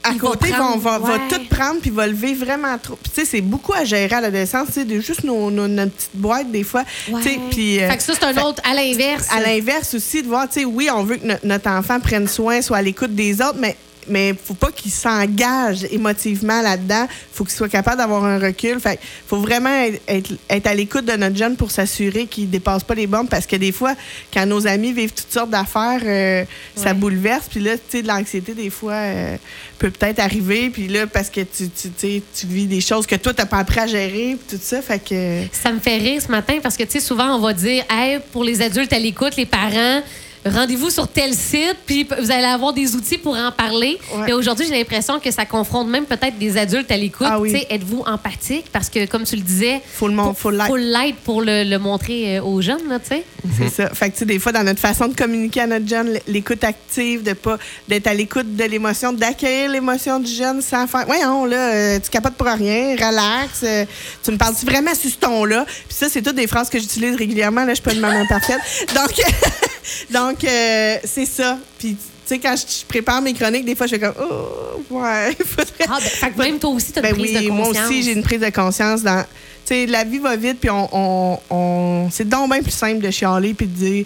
à 0.07 0.11
Il 0.11 0.21
va 0.21 0.29
côté, 0.29 0.49
ils 0.49 0.55
prendre, 0.55 0.73
vont, 0.75 0.79
va, 0.79 0.99
va 0.99 1.15
ouais. 1.15 1.21
tout 1.31 1.41
prendre, 1.49 1.81
puis 1.81 1.89
va 1.89 2.07
le 2.07 2.13
vivre 2.13 2.45
vraiment 2.45 2.77
trop. 2.77 2.99
Tu 3.05 3.11
sais, 3.15 3.25
c'est 3.25 3.41
beaucoup 3.41 3.73
à 3.73 3.85
gérer 3.85 4.15
à 4.15 4.21
l'adolescence, 4.21 4.67
tu 4.67 4.73
sais, 4.75 4.85
de 4.85 5.01
juste 5.01 5.25
nos, 5.25 5.51
nos- 5.51 5.67
notre 5.67 5.93
petite 5.93 6.11
boîte, 6.15 6.51
des 6.53 6.63
fois. 6.63 6.85
Ouais. 7.11 7.23
Tu 7.23 7.29
sais, 7.31 7.39
puis. 7.51 7.81
euh, 7.83 7.89
Fait 7.89 7.97
que 7.97 8.03
ça, 8.03 8.13
c'est 8.13 8.25
un 8.27 8.37
autre 8.43 8.61
à 8.71 8.75
l'inverse. 8.75 9.29
à 9.31 9.41
l'inverse 9.41 9.95
aussi, 9.95 10.23
de 10.23 10.29
voir, 10.29 10.47
tu 10.47 10.61
sais, 10.61 10.65
oui, 10.67 10.91
on 10.95 11.05
veut 11.05 11.17
que 11.17 11.27
no- 11.27 11.35
notre 11.43 11.71
enfant 11.71 12.01
prenne 12.01 12.29
soin, 12.29 12.61
soit 12.61 12.77
à 12.77 12.83
l'écoute 12.83 13.15
des 13.15 13.41
autres, 13.41 13.57
mais 13.59 13.77
mais 14.09 14.35
faut 14.35 14.55
pas 14.55 14.71
qu'il 14.71 14.91
s'engage 14.91 15.87
émotivement 15.91 16.63
là-dedans. 16.63 17.07
faut 17.33 17.45
qu'il 17.45 17.55
soit 17.55 17.69
capable 17.69 17.99
d'avoir 17.99 18.25
un 18.25 18.39
recul. 18.39 18.81
Fait 18.81 18.99
faut 19.27 19.39
vraiment 19.39 19.85
être, 20.09 20.67
à 20.67 20.75
l'écoute 20.75 21.05
de 21.05 21.13
notre 21.13 21.37
jeune 21.37 21.57
pour 21.57 21.71
s'assurer 21.71 22.27
qu'il 22.27 22.51
dépasse 22.51 22.85
pas 22.85 22.95
les 22.95 23.07
bornes 23.07 23.29
parce 23.29 23.47
que 23.47 23.57
des 23.57 23.73
fois, 23.73 23.95
quand 24.33 24.47
nos 24.47 24.67
amis 24.67 24.93
vivent 24.93 25.13
toutes 25.13 25.33
sortes 25.33 25.51
d'affaires, 25.51 26.01
euh, 26.05 26.45
ça 26.77 26.95
bouleverse. 26.95 27.47
Puis 27.51 27.61
là, 27.61 27.77
tu 27.77 27.83
sais, 27.89 28.03
de 28.03 28.09
l'anxiété, 28.09 28.55
des 28.55 28.71
fois, 28.71 28.93
euh, 28.93 29.37
peut 29.79 29.91
peut-être 29.91 30.19
arriver. 30.19 30.71
Puis 30.71 30.89
là, 30.89 31.07
parce 31.07 31.31
que 31.31 31.41
tu, 31.41 31.69
tu, 31.69 31.91
tu 31.99 32.47
vis 32.47 32.67
des 32.67 32.81
choses 32.81 33.07
que 33.07 33.17
toi, 33.17 33.33
t'as 33.35 33.47
pas 33.47 33.59
appris 33.59 33.81
à 33.81 33.87
gérer, 33.87 34.37
puis 34.37 34.57
tout 34.57 34.63
ça. 34.63 34.83
Fait 34.83 34.99
que... 34.99 35.43
Ça 35.53 35.73
me 35.73 35.81
fait 35.81 35.99
rire 35.99 36.23
ce 36.23 36.31
matin 36.31 36.59
parce 36.63 36.77
que, 36.77 36.85
tu 36.85 36.93
sais, 36.93 37.01
souvent, 37.01 37.37
on 37.37 37.41
va 37.41 37.53
dire, 37.53 37.85
hey, 37.91 38.19
pour 38.33 38.45
les 38.45 38.63
adultes 38.63 38.93
à 38.93 38.99
l'écoute, 38.99 39.37
les 39.37 39.47
parents, 39.47 40.03
rendez-vous 40.47 40.91
sur 40.91 41.09
tel 41.09 41.33
site, 41.35 41.77
puis 41.87 42.07
vous 42.21 42.31
allez 42.31 42.45
avoir 42.45 42.73
des 42.73 42.95
outils 42.95 43.19
pour 43.19 43.37
en 43.37 43.51
parler. 43.53 43.99
Ouais. 44.15 44.25
Mais 44.27 44.33
aujourd'hui, 44.33 44.67
j'ai 44.69 44.77
l'impression 44.77 45.19
que 45.21 45.31
ça 45.31 45.45
confronte 45.47 45.89
même 45.89 46.05
peut-être 46.05 46.39
des 46.39 46.57
adultes 46.57 46.91
à 46.91 46.97
l'écoute. 46.97 47.27
Ah 47.31 47.41
oui. 47.41 47.65
Êtes-vous 47.71 48.03
empathique? 48.07 48.67
Parce 48.73 48.89
que, 48.89 49.07
comme 49.07 49.25
tu 49.25 49.37
le 49.37 49.43
disais, 49.43 49.81
Faut 49.95 50.09
le 50.09 50.15
mon- 50.15 50.35
faut 50.35 50.51
l'être 50.51 51.17
pour 51.25 51.41
le, 51.43 51.65
le 51.65 51.79
montrer 51.79 52.39
euh, 52.39 52.43
aux 52.43 52.61
jeunes, 52.61 52.89
là, 52.89 52.99
tu 52.99 53.09
sais. 53.09 53.25
C'est 53.59 53.69
ça. 53.69 53.91
Fait 53.95 54.09
que, 54.09 54.15
tu 54.15 54.21
sais, 54.21 54.25
des 54.27 54.39
fois, 54.39 54.53
dans 54.53 54.63
notre 54.65 54.81
façon 54.81 55.09
de 55.09 55.15
communiquer 55.15 55.61
à 55.63 55.67
notre 55.67 55.87
jeune, 55.89 56.19
l'écoute 56.27 56.65
active, 56.65 57.23
de 57.23 57.33
pas 57.33 57.59
d'être 57.89 58.07
à 58.07 58.15
l'écoute 58.15 58.57
de 58.57 58.65
l'émotion, 58.65 59.13
d'accueillir 59.13 59.71
l'émotion 59.71 60.19
du 60.21 60.33
jeune 60.33 60.61
sans 60.63 60.87
faire 60.87 61.05
Voyons, 61.07 61.45
là, 61.45 61.57
euh, 61.75 61.99
tu 62.03 62.11
capotes 62.11 62.35
pour 62.35 62.47
rien, 62.47 62.95
relax, 62.97 63.61
euh, 63.63 63.85
tu 64.23 64.31
me 64.31 64.37
parles-tu 64.37 64.65
vraiment 64.67 64.95
sur 64.95 65.11
ce 65.11 65.17
ton-là? 65.17 65.65
Puis 65.67 65.97
ça, 65.97 66.09
c'est 66.09 66.23
toutes 66.23 66.37
des 66.37 66.47
phrases 66.47 66.69
que 66.71 66.79
j'utilise 66.79 67.15
régulièrement. 67.17 67.63
Là, 67.65 67.71
je 67.71 67.75
suis 67.75 67.83
pas 67.83 67.93
une 67.93 68.01
maman 68.01 68.25
parfaite. 68.27 68.59
Donc, 68.95 69.13
donc 70.13 70.45
euh, 70.45 70.97
c'est 71.05 71.27
ça. 71.27 71.59
Puis, 71.79 71.95
tu 71.97 71.99
sais, 72.27 72.39
quand 72.39 72.55
je 72.57 72.85
prépare 72.87 73.21
mes 73.21 73.35
chroniques, 73.35 73.65
des 73.67 73.75
fois, 73.75 73.87
je 73.87 73.93
fais 73.97 74.01
comme 74.01 74.15
Oh, 74.19 74.83
ouais, 74.91 75.37
faudrait. 75.45 75.87
Ah, 75.89 75.99
ben, 76.01 76.09
fait 76.09 76.31
que 76.31 76.39
même 76.39 76.59
toi 76.59 76.71
aussi, 76.71 76.93
tu 76.93 76.99
as 76.99 77.03
une 77.03 77.09
Ben 77.17 77.21
prise 77.23 77.37
oui, 77.37 77.45
de 77.47 77.51
moi 77.51 77.67
conscience. 77.67 77.89
aussi, 77.89 78.03
j'ai 78.03 78.13
une 78.13 78.23
prise 78.23 78.41
de 78.41 78.51
conscience 78.51 79.03
dans. 79.03 79.23
Tu 79.67 79.75
sais, 79.75 79.87
la 79.87 80.05
vie 80.05 80.19
va 80.19 80.37
vite, 80.37 80.59
puis 80.61 80.69
on. 80.71 80.89
on, 80.93 81.39
on- 81.51 82.11
c'est 82.11 82.29
donc 82.29 82.51
bien 82.53 82.61
plus 82.63 82.71
simple 82.71 83.01
de 83.01 83.11
chialer, 83.11 83.55
puis 83.55 83.67
de 83.67 83.73
dire. 83.75 84.05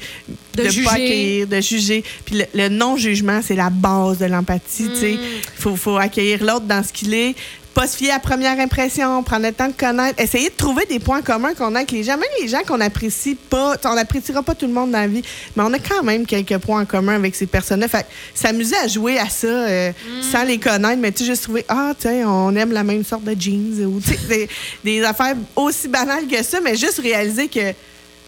De 0.55 0.65
de 0.65 0.69
juger. 0.69 0.85
pas 0.85 0.93
accueillir, 0.93 1.47
de 1.49 1.61
juger. 1.61 2.05
Puis 2.25 2.37
le, 2.37 2.45
le 2.55 2.69
non-jugement, 2.69 3.41
c'est 3.43 3.55
la 3.57 3.71
base 3.71 4.19
de 4.19 4.27
l'empathie. 4.27 4.89
tu 4.89 4.97
sais. 5.01 5.13
Mm. 5.13 5.19
Il 5.57 5.63
faut, 5.63 5.77
faut 5.77 5.97
accueillir 5.97 6.45
l'autre 6.45 6.67
dans 6.67 6.83
ce 6.83 6.93
qu'il 6.93 7.13
est. 7.15 7.35
Pas 7.75 7.87
se 7.87 7.97
fier 7.97 8.11
à 8.11 8.15
la 8.15 8.19
première 8.21 8.59
impression, 8.59 9.23
prendre 9.23 9.47
le 9.47 9.53
temps 9.53 9.69
de 9.69 9.73
connaître, 9.73 10.21
essayer 10.21 10.49
de 10.51 10.55
trouver 10.57 10.85
des 10.87 10.99
points 10.99 11.23
communs 11.23 11.55
qu'on 11.55 11.75
a 11.77 11.79
avec 11.79 11.93
les 11.93 12.03
gens, 12.03 12.17
même 12.17 12.29
les 12.43 12.49
gens 12.49 12.59
qu'on 12.67 12.81
apprécie 12.81 13.37
pas. 13.37 13.77
On 13.85 13.95
n'appréciera 13.95 14.43
pas 14.43 14.57
tout 14.57 14.67
le 14.67 14.73
monde 14.73 14.91
dans 14.91 14.99
la 14.99 15.07
vie, 15.07 15.23
mais 15.55 15.63
on 15.65 15.73
a 15.73 15.79
quand 15.79 16.03
même 16.03 16.27
quelques 16.27 16.59
points 16.59 16.83
en 16.83 16.85
commun 16.87 17.15
avec 17.15 17.37
ces 17.37 17.47
personnes-là. 17.47 17.87
Fait 17.87 18.03
que 18.03 18.09
s'amuser 18.35 18.75
à 18.77 18.89
jouer 18.89 19.19
à 19.21 19.29
ça 19.29 19.47
euh, 19.47 19.93
sans 20.33 20.43
les 20.43 20.59
connaître, 20.59 20.99
mais 21.01 21.13
tu 21.13 21.19
sais, 21.19 21.27
juste 21.27 21.45
trouver, 21.45 21.65
ah, 21.69 21.93
tiens, 21.97 22.29
on 22.29 22.55
aime 22.57 22.73
la 22.73 22.83
même 22.83 23.05
sorte 23.05 23.23
de 23.23 23.37
jeans 23.41 23.85
ou 23.87 24.01
des, 24.29 24.49
des 24.83 25.05
affaires 25.05 25.37
aussi 25.55 25.87
banales 25.87 26.27
que 26.27 26.43
ça, 26.43 26.59
mais 26.61 26.75
juste 26.75 26.99
réaliser 27.01 27.47
que 27.47 27.73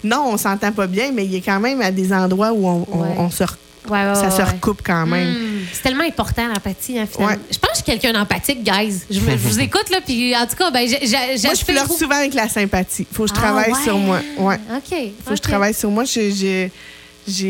non, 0.05 0.27
on 0.29 0.37
s'entend 0.37 0.71
pas 0.71 0.87
bien, 0.87 1.11
mais 1.13 1.25
il 1.25 1.35
y 1.35 1.37
a 1.39 1.41
quand 1.41 1.59
même 1.61 1.81
à 1.83 1.91
des 1.91 2.13
endroits 2.13 2.53
où 2.53 2.67
on, 2.69 2.87
on- 2.93 3.01
Ouais. 3.03 3.09
on 3.19 3.31
se 3.31 3.43
re- 3.43 3.55
Ouais, 3.89 4.05
ouais, 4.07 4.15
ça 4.15 4.31
se 4.31 4.43
recoupe 4.43 4.83
quand 4.85 5.07
même. 5.07 5.31
Hmm, 5.33 5.61
C'est 5.73 5.83
tellement 5.83 6.05
important 6.05 6.47
l'empathie, 6.47 6.99
hein, 6.99 7.07
finalement. 7.11 7.37
Je 7.51 7.59
pense 7.59 7.70
suis 7.83 7.93
quelqu'un 7.93 8.13
d'empathique, 8.13 8.63
guys. 8.63 9.01
Je, 9.11 9.21
me- 9.21 9.31
je 9.33 9.37
vous 9.37 9.61
écoute, 9.69 9.91
là, 9.91 9.99
puis 10.05 10.35
en 10.37 10.47
tout 10.47 10.57
cas, 10.57 10.71
ben, 10.71 10.89
Moi, 10.89 10.99
je 11.01 11.65
flirte 11.65 11.87
beaucoup- 11.89 11.99
souvent 11.99 12.17
avec 12.17 12.35
la 12.35 12.49
sympathie. 12.49 13.07
Faut 13.13 13.25
que 13.25 13.29
je 13.31 13.35
Ah, 13.37 13.41
travaille 13.41 13.73
ouais. 13.73 13.83
sur 13.85 13.99
moi. 13.99 14.21
Ouais. 14.39 14.57
OK. 14.77 14.99
Faut 15.25 15.31
que 15.31 15.37
je 15.37 15.43
travaille 15.43 15.75
sur 15.75 15.91
moi. 15.91 16.05
J'ai- 16.05 16.71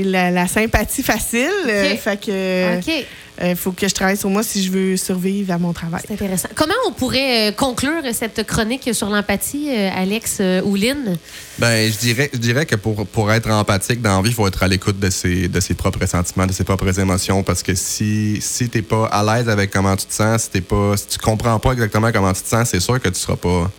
la, 0.05 0.31
la 0.31 0.47
sympathie 0.47 1.03
facile. 1.03 1.49
euh, 1.67 1.97
fait 1.97 2.21
que 2.21 2.79
OK. 2.79 3.07
Euh, 3.43 3.57
faut 3.57 3.73
que 3.73 3.89
je 3.89 3.95
travaille 3.95 4.17
sur 4.17 4.29
moi 4.31 4.43
si 4.43 4.63
je 4.63 4.71
veux 4.71 4.97
survivre 4.97 5.53
à 5.53 5.59
mon 5.59 5.73
travail. 5.73 6.03
C'est 6.07 6.15
intéressant. 6.15 6.49
Comment 6.55 6.75
on 6.87 6.93
pourrait 6.93 7.51
euh, 7.51 7.53
conclure 7.53 8.03
cette 8.13 8.47
chronique 8.47 8.89
sur 8.93 9.09
l'empathie, 9.09 9.69
euh, 9.71 9.91
Alex 9.95 10.41
ou 10.65 10.75
Lynn? 10.77 11.17
Ben, 11.59 11.91
je 11.93 11.99
dirais, 11.99 12.31
je 12.33 12.39
dirais 12.39 12.67
que 12.67 12.77
pour, 12.77 13.07
pour 13.07 13.31
être 13.33 13.51
empathique 13.51 14.01
dans 14.03 14.17
la 14.17 14.23
vie, 14.23 14.31
il 14.31 14.35
faut 14.35 14.47
être 14.47 14.63
à 14.63 14.69
l'écoute 14.69 14.99
de 14.99 15.11
ses, 15.11 15.49
de 15.49 15.61
ses 15.61 15.75
propres 15.75 16.07
sentiments, 16.07 16.47
de 16.47 16.53
ses 16.53 16.65
propres 16.65 16.99
émotions. 16.99 17.43
Parce 17.43 17.63
que 17.63 17.75
si, 17.75 18.39
si 18.41 18.69
t'es 18.69 18.83
pas 18.83 19.07
à 19.07 19.23
l'aise 19.23 19.49
avec 19.49 19.71
comment 19.71 19.97
tu 19.97 20.07
te 20.07 20.15
sens, 20.15 20.45
si 20.45 20.51
t'es 20.51 20.61
pas, 20.61 20.97
si 20.97 21.07
tu 21.09 21.19
comprends 21.19 21.59
pas 21.59 21.73
exactement 21.73 22.11
comment 22.13 22.33
tu 22.33 22.43
te 22.43 22.49
sens, 22.49 22.69
c'est 22.71 22.81
sûr 22.81 23.01
que 23.01 23.09
tu 23.09 23.19
seras 23.21 23.37
pas, 23.37 23.71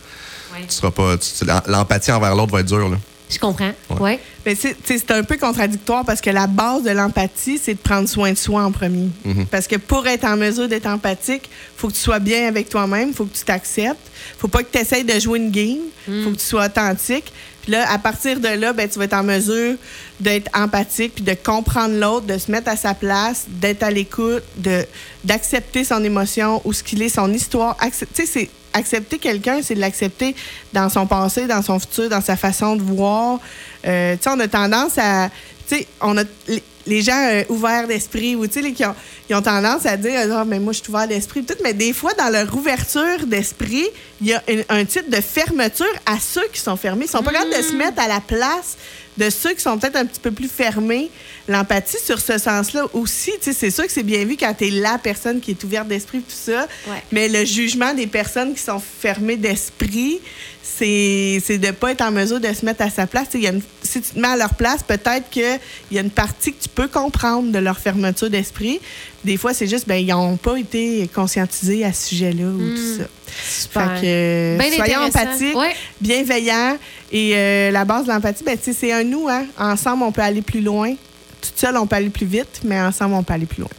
tu 0.56 0.74
seras 0.74 0.90
pas, 0.90 1.16
tu- 1.16 1.44
l'empathie 1.70 2.12
envers 2.12 2.34
l'autre 2.36 2.52
va 2.52 2.60
être 2.60 2.66
dure, 2.66 2.88
là. 2.88 2.96
Je 3.32 3.38
comprends. 3.38 3.72
Ouais. 3.98 4.20
C'est 4.54 5.10
un 5.10 5.22
peu 5.22 5.36
contradictoire 5.36 6.04
parce 6.04 6.20
que 6.20 6.30
la 6.30 6.46
base 6.46 6.82
de 6.82 6.90
l'empathie, 6.90 7.58
c'est 7.58 7.74
de 7.74 7.78
prendre 7.78 8.08
soin 8.08 8.32
de 8.32 8.38
soi 8.38 8.62
en 8.62 8.72
premier. 8.72 9.08
Mhm. 9.24 9.46
Parce 9.46 9.66
que 9.66 9.76
pour 9.76 10.06
être 10.06 10.24
en 10.24 10.36
mesure 10.36 10.68
d'être 10.68 10.86
empathique, 10.86 11.48
faut 11.76 11.88
que 11.88 11.94
tu 11.94 12.00
sois 12.00 12.18
bien 12.18 12.46
avec 12.46 12.68
toi-même, 12.68 13.14
faut 13.14 13.24
que 13.24 13.36
tu 13.36 13.44
t'acceptes. 13.44 14.10
Faut 14.38 14.48
pas 14.48 14.62
que 14.62 14.70
tu 14.70 14.78
essayes 14.78 15.04
de 15.04 15.18
jouer 15.18 15.38
une 15.38 15.50
game, 15.50 15.78
faut 16.24 16.30
que 16.30 16.36
tu 16.36 16.44
sois 16.44 16.66
authentique. 16.66 17.32
Puis 17.62 17.72
là, 17.72 17.90
à 17.90 17.98
partir 17.98 18.40
de 18.40 18.48
là, 18.48 18.72
ben, 18.72 18.88
tu 18.88 18.98
vas 18.98 19.04
être 19.04 19.14
en 19.14 19.22
mesure 19.22 19.76
d'être 20.18 20.50
empathique, 20.52 21.14
puis 21.14 21.24
de 21.24 21.34
comprendre 21.34 21.94
l'autre, 21.94 22.26
de 22.26 22.36
se 22.36 22.50
mettre 22.50 22.68
à 22.68 22.76
sa 22.76 22.92
place, 22.92 23.46
d'être 23.48 23.84
à 23.84 23.90
l'écoute, 23.90 24.42
de 24.56 24.84
d'accepter 25.24 25.84
son 25.84 26.02
émotion 26.02 26.60
ou 26.64 26.72
ce 26.72 26.82
qu'il 26.82 27.00
est, 27.02 27.08
son 27.08 27.32
histoire. 27.32 27.76
Tu 27.80 27.92
sais, 28.14 28.26
c'est 28.26 28.50
accepter 28.72 29.18
quelqu'un, 29.18 29.60
c'est 29.62 29.74
de 29.74 29.80
l'accepter 29.80 30.34
dans 30.72 30.88
son 30.88 31.06
passé, 31.06 31.46
dans 31.46 31.62
son 31.62 31.78
futur, 31.78 32.08
dans 32.08 32.20
sa 32.20 32.36
façon 32.36 32.76
de 32.76 32.82
voir. 32.82 33.38
Euh, 33.86 34.16
tu 34.16 34.22
sais, 34.22 34.30
on 34.30 34.40
a 34.40 34.48
tendance 34.48 34.98
à, 34.98 35.30
tu 35.68 35.76
sais, 35.76 35.86
on 36.00 36.16
a 36.18 36.22
les, 36.48 36.62
les 36.86 37.02
gens 37.02 37.16
euh, 37.30 37.42
ouverts 37.48 37.86
d'esprit 37.86 38.34
ou 38.36 38.46
tu 38.46 38.62
sais, 38.62 38.72
qui 38.72 38.84
ont, 38.84 38.94
ils 39.30 39.36
ont 39.36 39.42
tendance 39.42 39.86
à 39.86 39.96
dire, 39.96 40.20
ah, 40.36 40.44
mais 40.44 40.58
moi 40.58 40.72
je 40.72 40.80
suis 40.82 40.90
ouvert 40.90 41.06
d'esprit, 41.08 41.44
tout, 41.44 41.54
mais 41.62 41.72
des 41.74 41.92
fois 41.92 42.12
dans 42.14 42.28
leur 42.28 42.52
ouverture 42.56 43.24
d'esprit, 43.26 43.86
il 44.20 44.28
y 44.28 44.34
a 44.34 44.42
une- 44.48 44.64
un 44.68 44.84
type 44.84 45.08
de 45.08 45.20
fermeture 45.20 45.86
à 46.06 46.18
ceux 46.18 46.46
qui 46.52 46.60
sont 46.60 46.76
fermés. 46.76 47.04
Ils 47.06 47.10
sont 47.10 47.22
pas 47.22 47.32
capables 47.32 47.50
de 47.56 47.62
se 47.62 47.74
mettre 47.74 48.00
à 48.02 48.08
la 48.08 48.20
place 48.20 48.76
de 49.18 49.28
ceux 49.30 49.52
qui 49.54 49.60
sont 49.60 49.78
peut-être 49.78 49.96
un 49.96 50.06
petit 50.06 50.20
peu 50.20 50.30
plus 50.30 50.48
fermés. 50.48 51.10
L'empathie, 51.48 51.98
sur 52.02 52.20
ce 52.20 52.38
sens-là 52.38 52.86
aussi, 52.94 53.30
tu 53.42 53.44
sais, 53.44 53.52
c'est 53.52 53.70
sûr 53.70 53.84
que 53.86 53.92
c'est 53.92 54.02
bien 54.02 54.24
vu 54.24 54.36
quand 54.38 54.54
tu 54.54 54.68
es 54.68 54.70
la 54.70 54.96
personne 54.98 55.40
qui 55.40 55.50
est 55.50 55.64
ouverte 55.64 55.88
d'esprit, 55.88 56.20
tout 56.20 56.24
ça. 56.34 56.66
Ouais. 56.88 57.02
Mais 57.12 57.28
le 57.28 57.44
jugement 57.44 57.92
des 57.92 58.06
personnes 58.06 58.54
qui 58.54 58.62
sont 58.62 58.80
fermées 59.00 59.36
d'esprit, 59.36 60.20
c'est 60.62 61.42
de 61.58 61.66
ne 61.66 61.72
pas 61.72 61.92
être 61.92 62.00
en 62.02 62.10
mesure 62.10 62.40
de 62.40 62.52
se 62.52 62.64
mettre 62.64 62.82
à 62.82 62.90
sa 62.90 63.06
place. 63.06 63.28
Y 63.34 63.46
a 63.46 63.50
une- 63.50 63.62
si 63.82 64.00
tu 64.00 64.10
te 64.14 64.18
mets 64.18 64.28
à 64.28 64.36
leur 64.36 64.54
place, 64.54 64.82
peut-être 64.82 65.28
qu'il 65.30 65.58
y 65.90 65.98
a 65.98 66.00
une 66.00 66.10
partie 66.10 66.52
que 66.52 66.62
tu 66.62 66.68
peux 66.68 66.88
comprendre 66.88 67.52
de 67.52 67.58
leur 67.58 67.78
fermeture 67.78 68.30
d'esprit. 68.30 68.80
Des 69.24 69.36
fois, 69.36 69.54
c'est 69.54 69.66
juste, 69.66 69.86
ben, 69.86 69.96
ils 69.96 70.06
n'ont 70.06 70.36
pas 70.36 70.56
été 70.58 71.08
conscientisés 71.14 71.84
à 71.84 71.92
ce 71.92 72.08
sujet-là 72.08 72.44
ou 72.46 72.58
tout 72.74 72.98
ça. 72.98 73.04
Super. 73.48 73.98
Fait 73.98 74.00
que, 74.00 74.58
Bien 74.58 74.76
soyons 74.76 75.00
intéressant. 75.02 75.28
empathiques, 75.30 75.56
Ouais. 75.56 75.74
bienveillants. 76.00 76.76
Et 77.10 77.32
euh, 77.34 77.70
la 77.70 77.84
base 77.84 78.04
de 78.06 78.10
l'empathie, 78.10 78.44
ben, 78.44 78.56
c'est 78.60 78.92
un 78.92 79.04
nous. 79.04 79.28
Hein? 79.28 79.44
Ensemble, 79.58 80.02
on 80.04 80.12
peut 80.12 80.22
aller 80.22 80.42
plus 80.42 80.60
loin. 80.60 80.94
Toute 81.40 81.58
seule, 81.58 81.76
on 81.76 81.86
peut 81.86 81.96
aller 81.96 82.10
plus 82.10 82.26
vite, 82.26 82.60
mais 82.64 82.80
ensemble, 82.80 83.14
on 83.14 83.22
peut 83.22 83.34
aller 83.34 83.46
plus 83.46 83.60
loin. 83.60 83.70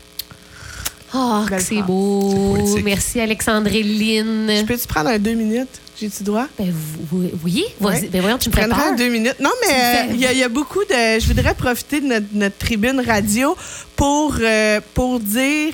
Oh, 1.15 1.43
c'est 1.59 1.81
beau. 1.81 2.57
Merci, 2.83 3.19
Alexandre 3.19 3.69
Lynn. 3.69 4.49
Je 4.49 4.63
peux-tu 4.65 4.87
prendre 4.87 5.09
un 5.09 5.19
deux 5.19 5.33
minutes? 5.33 5.69
J'ai-tu 5.99 6.23
droit? 6.23 6.47
Ben, 6.57 6.73
vous- 6.73 7.29
oui. 7.43 7.63
Ben, 7.79 8.21
voyons, 8.21 8.37
tu 8.39 8.49
me 8.49 8.97
deux 8.97 9.09
minutes. 9.09 9.35
Non, 9.39 9.51
mais 9.67 9.73
euh, 9.73 10.03
il 10.15 10.19
y, 10.19 10.25
a- 10.25 10.31
il 10.33 10.39
y 10.39 10.43
a 10.43 10.49
beaucoup 10.49 10.83
de. 10.83 11.19
Je 11.19 11.27
voudrais 11.27 11.53
profiter 11.53 12.01
de 12.01 12.07
notre, 12.07 12.25
notre 12.33 12.57
tribune 12.57 12.99
radio 13.05 13.55
pour, 13.95 14.35
euh, 14.41 14.81
pour 14.95 15.19
dire. 15.19 15.73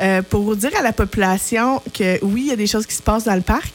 Euh, 0.00 0.22
pour 0.22 0.56
dire 0.56 0.70
à 0.78 0.82
la 0.82 0.92
population 0.92 1.80
que 1.92 2.18
oui, 2.24 2.42
il 2.44 2.48
y 2.48 2.52
a 2.52 2.56
des 2.56 2.66
choses 2.66 2.86
qui 2.86 2.94
se 2.94 3.02
passent 3.02 3.24
dans 3.24 3.34
le 3.34 3.40
parc. 3.42 3.72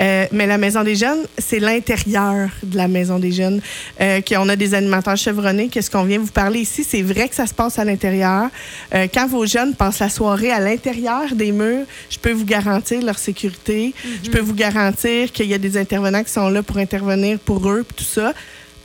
euh, 0.00 0.26
mais 0.32 0.46
la 0.46 0.58
Maison 0.58 0.82
des 0.82 0.96
Jeunes, 0.96 1.24
c'est 1.38 1.60
l'intérieur 1.60 2.48
de 2.62 2.76
la 2.76 2.88
Maison 2.88 3.18
des 3.18 3.32
Jeunes. 3.32 3.60
Euh, 4.00 4.20
qu'on 4.20 4.48
a 4.48 4.56
des 4.56 4.74
animateurs 4.74 5.16
chevronnés, 5.16 5.68
qu'est-ce 5.68 5.90
qu'on 5.90 6.04
vient 6.04 6.18
vous 6.18 6.26
parler 6.32 6.60
ici? 6.60 6.84
C'est 6.84 7.02
vrai 7.02 7.28
que 7.28 7.34
ça 7.34 7.46
se 7.46 7.54
passe 7.54 7.78
à 7.78 7.84
l'intérieur. 7.84 8.48
Euh, 8.94 9.06
quand 9.12 9.26
vos 9.28 9.46
jeunes 9.46 9.74
passent 9.74 10.00
la 10.00 10.08
soirée 10.08 10.50
à 10.50 10.60
l'intérieur 10.60 11.34
des 11.34 11.52
murs, 11.52 11.86
je 12.10 12.18
peux 12.18 12.32
vous 12.32 12.44
garantir 12.44 13.02
leur 13.02 13.18
sécurité. 13.18 13.94
Je 14.22 14.30
peux 14.30 14.40
vous 14.40 14.54
garantir 14.54 15.32
qu'il 15.32 15.46
y 15.46 15.54
a 15.54 15.58
des 15.58 15.76
intervenants 15.76 16.24
qui 16.24 16.32
sont 16.32 16.48
là 16.48 16.62
pour 16.62 16.78
intervenir 16.78 17.38
pour 17.38 17.68
eux, 17.70 17.84
puis 17.86 18.04
tout 18.04 18.10
ça. 18.10 18.32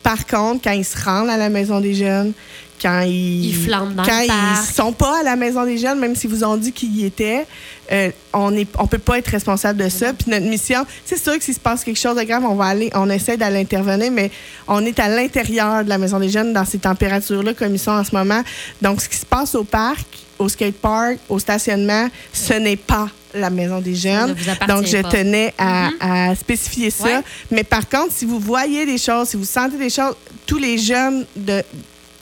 Par 0.04 0.26
contre, 0.26 0.64
quand 0.64 0.72
ils 0.72 0.86
se 0.86 0.98
rendent 1.04 1.30
à 1.30 1.38
la 1.38 1.50
Maison 1.50 1.80
des 1.82 1.94
Jeunes, 1.94 2.34
quand 2.82 3.02
ils, 3.02 3.50
Ils 3.50 3.68
dans 3.68 3.80
quand 4.04 4.22
le 4.22 4.28
parc. 4.28 4.68
ils 4.70 4.74
sont 4.74 4.94
pas 4.94 5.20
à 5.20 5.24
la 5.24 5.36
Maison 5.36 5.66
des 5.66 5.78
Jeunes, 5.78 6.00
même 6.00 6.16
si 6.16 6.28
vous 6.28 6.44
ont 6.44 6.58
dit 6.58 6.72
qu'ils 6.72 6.96
y 6.98 7.06
étaient, 7.06 7.46
euh, 7.92 8.12
on 8.34 8.56
est, 8.56 8.68
on 8.78 8.88
peut 8.88 8.98
pas 9.00 9.18
être 9.18 9.28
responsable 9.30 9.84
de 9.84 9.90
ça. 9.90 10.14
Puis 10.14 10.30
notre 10.30 10.46
mission, 10.46 10.86
c'est 11.06 11.18
sûr 11.22 11.38
que 11.38 11.44
s'il 11.44 11.54
se 11.56 11.60
passe 11.60 11.84
quelque 11.84 12.00
chose 12.00 12.16
de 12.18 12.24
grave, 12.24 12.44
on 12.48 12.56
va 12.56 12.66
aller, 12.66 12.90
on 12.94 13.10
essaie 13.10 13.38
d'aller 13.38 13.60
intervenir, 13.60 14.12
mais 14.12 14.32
on 14.68 14.86
est 14.86 15.00
à 15.00 15.10
l'intérieur 15.10 15.84
de 15.84 15.90
la 15.90 15.98
Maison 15.98 16.20
des 16.20 16.30
Jeunes 16.30 16.54
dans 16.54 16.66
ces 16.66 16.80
températures-là 16.80 17.54
comme 17.54 17.74
ils 17.74 17.80
sont 17.80 17.92
en 17.92 18.04
ce 18.04 18.16
moment. 18.16 18.42
Donc, 18.82 19.02
ce 19.02 19.10
qui 19.10 19.18
se 19.18 19.26
passe 19.26 19.56
au 19.56 19.64
parc, 19.64 20.06
au 20.38 20.48
skatepark, 20.48 21.18
au 21.28 21.40
stationnement, 21.40 22.08
ce 22.32 22.54
n'est 22.54 22.78
pas 22.78 23.10
la 23.34 23.50
Maison 23.50 23.80
des 23.80 23.94
Jeunes. 23.96 24.36
Donc, 24.68 24.86
je 24.86 25.02
pas. 25.02 25.10
tenais 25.10 25.54
à, 25.58 25.90
à 26.00 26.36
spécifier 26.36 26.90
ça. 26.90 27.04
Ouais. 27.06 27.22
Mais 27.52 27.64
par 27.64 27.88
contre, 27.88 28.12
si 28.12 28.26
vous 28.26 28.40
voyez 28.40 28.86
des 28.86 28.98
choses, 28.98 29.30
si 29.30 29.38
vous 29.38 29.46
sentez 29.46 29.78
des 29.78 29.90
choses, 29.90 30.16
tous 30.48 30.58
les 30.58 30.78
jeunes 30.80 31.26
de, 31.36 31.62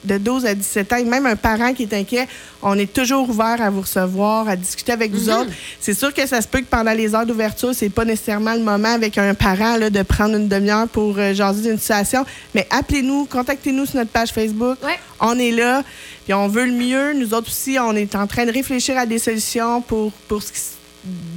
de 0.08 0.18
12 0.18 0.44
à 0.46 0.54
17 0.54 0.92
ans, 0.92 0.96
et 0.96 1.04
même 1.04 1.26
un 1.26 1.36
parent 1.36 1.72
qui 1.72 1.84
est 1.84 1.92
inquiet, 1.94 2.26
on 2.62 2.76
est 2.76 2.92
toujours 2.92 3.28
ouvert 3.28 3.62
à 3.62 3.70
vous 3.70 3.82
recevoir, 3.82 4.48
à 4.48 4.56
discuter 4.56 4.90
avec 4.90 5.12
vous 5.12 5.28
autres. 5.30 5.50
C'est 5.80 5.94
sûr 5.94 6.12
que 6.12 6.26
ça 6.26 6.40
se 6.42 6.48
peut 6.48 6.58
que 6.60 6.64
pendant 6.66 6.92
les 6.92 7.14
heures 7.14 7.26
d'ouverture, 7.26 7.70
c'est 7.74 7.88
pas 7.90 8.04
nécessairement 8.04 8.54
le 8.54 8.60
moment 8.62 8.88
avec 8.94 9.16
un 9.18 9.34
parent 9.34 9.76
là, 9.76 9.90
de 9.90 10.02
prendre 10.02 10.34
une 10.34 10.48
demi-heure 10.48 10.88
pour 10.88 11.14
euh, 11.18 11.32
jaser 11.34 11.68
d'une 11.68 11.78
situation. 11.78 12.24
Mais 12.54 12.66
appelez-nous, 12.70 13.26
contactez-nous 13.26 13.86
sur 13.86 13.96
notre 13.98 14.10
page 14.10 14.30
Facebook. 14.30 14.78
Ouais. 14.82 14.98
On 15.20 15.38
est 15.38 15.52
là, 15.52 15.82
puis 16.24 16.34
on 16.34 16.48
veut 16.48 16.64
le 16.66 16.72
mieux. 16.72 17.12
Nous 17.12 17.34
autres 17.34 17.48
aussi, 17.48 17.76
on 17.80 17.94
est 17.94 18.14
en 18.16 18.26
train 18.26 18.46
de 18.46 18.52
réfléchir 18.52 18.98
à 18.98 19.06
des 19.06 19.18
solutions 19.20 19.80
pour, 19.82 20.10
pour 20.26 20.42
ce 20.42 20.48
qui 20.52 20.58
s- 20.58 20.72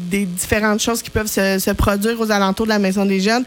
des 0.10 0.26
différentes 0.26 0.80
choses 0.82 1.02
qui 1.02 1.10
peuvent 1.10 1.28
se, 1.32 1.60
se 1.60 1.72
produire 1.72 2.20
aux 2.20 2.32
alentours 2.32 2.66
de 2.66 2.72
la 2.72 2.80
Maison 2.80 3.06
des 3.06 3.20
Jeunes. 3.20 3.44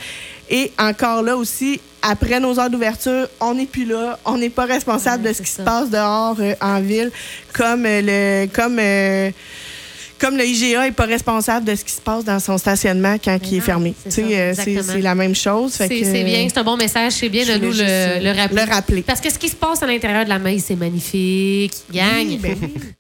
Et 0.49 0.71
encore 0.79 1.23
là 1.23 1.37
aussi, 1.37 1.81
après 2.07 2.39
nos 2.41 2.59
heures 2.61 2.71
d'ouverture, 2.71 3.27
on 3.41 3.55
n'est 3.55 3.67
plus 3.67 3.87
là. 3.87 4.19
On 4.25 4.37
n'est 4.37 4.51
pas 4.51 4.67
responsable 4.67 5.23
Ouais, 5.25 5.31
de 5.31 5.35
ce 5.35 5.43
qui 5.43 5.51
ça. 5.51 5.59
se 5.59 5.63
passe 5.63 5.91
dehors 5.91 6.37
euh, 6.41 6.55
en 6.61 6.81
ville, 6.81 7.11
comme 7.53 7.85
euh, 7.87 8.01
le 8.45 8.47
comme 8.53 8.79
euh, 8.79 9.31
comme 10.19 10.37
le 10.37 10.45
IGA 10.47 10.85
n'est 10.85 10.93
pas 10.93 11.05
responsable 11.07 11.67
de 11.67 11.75
ce 11.75 11.85
qui 11.85 11.93
se 11.93 12.01
passe 12.01 12.25
dans 12.25 12.39
son 12.41 12.57
stationnement 12.57 13.17
quand 13.23 13.39
il 13.51 13.57
est 13.59 13.61
fermé. 13.61 13.95
c'est 14.09 15.01
la 15.01 15.15
même 15.15 15.35
chose. 15.35 15.73
C'est 15.73 15.89
bien, 15.89 16.47
c'est 16.49 16.59
un 16.59 16.63
bon 16.65 16.77
message. 16.77 17.13
C'est 17.15 17.29
bien 17.29 17.45
de 17.45 17.59
nous 17.65 17.73
le, 17.73 18.23
le 18.23 18.31
rappeler. 18.39 18.63
le 18.65 18.71
rappeler. 18.73 19.03
Parce 19.03 19.21
que 19.21 19.31
ce 19.31 19.39
qui 19.39 19.49
se 19.49 19.57
passe 19.57 19.83
à 19.83 19.87
l'intérieur 19.87 20.25
de 20.25 20.29
la 20.31 20.39
main, 20.39 20.57
c'est 20.59 20.77
magnifique. 20.77 21.75
Oui, 21.93 22.39
ben. 22.41 22.57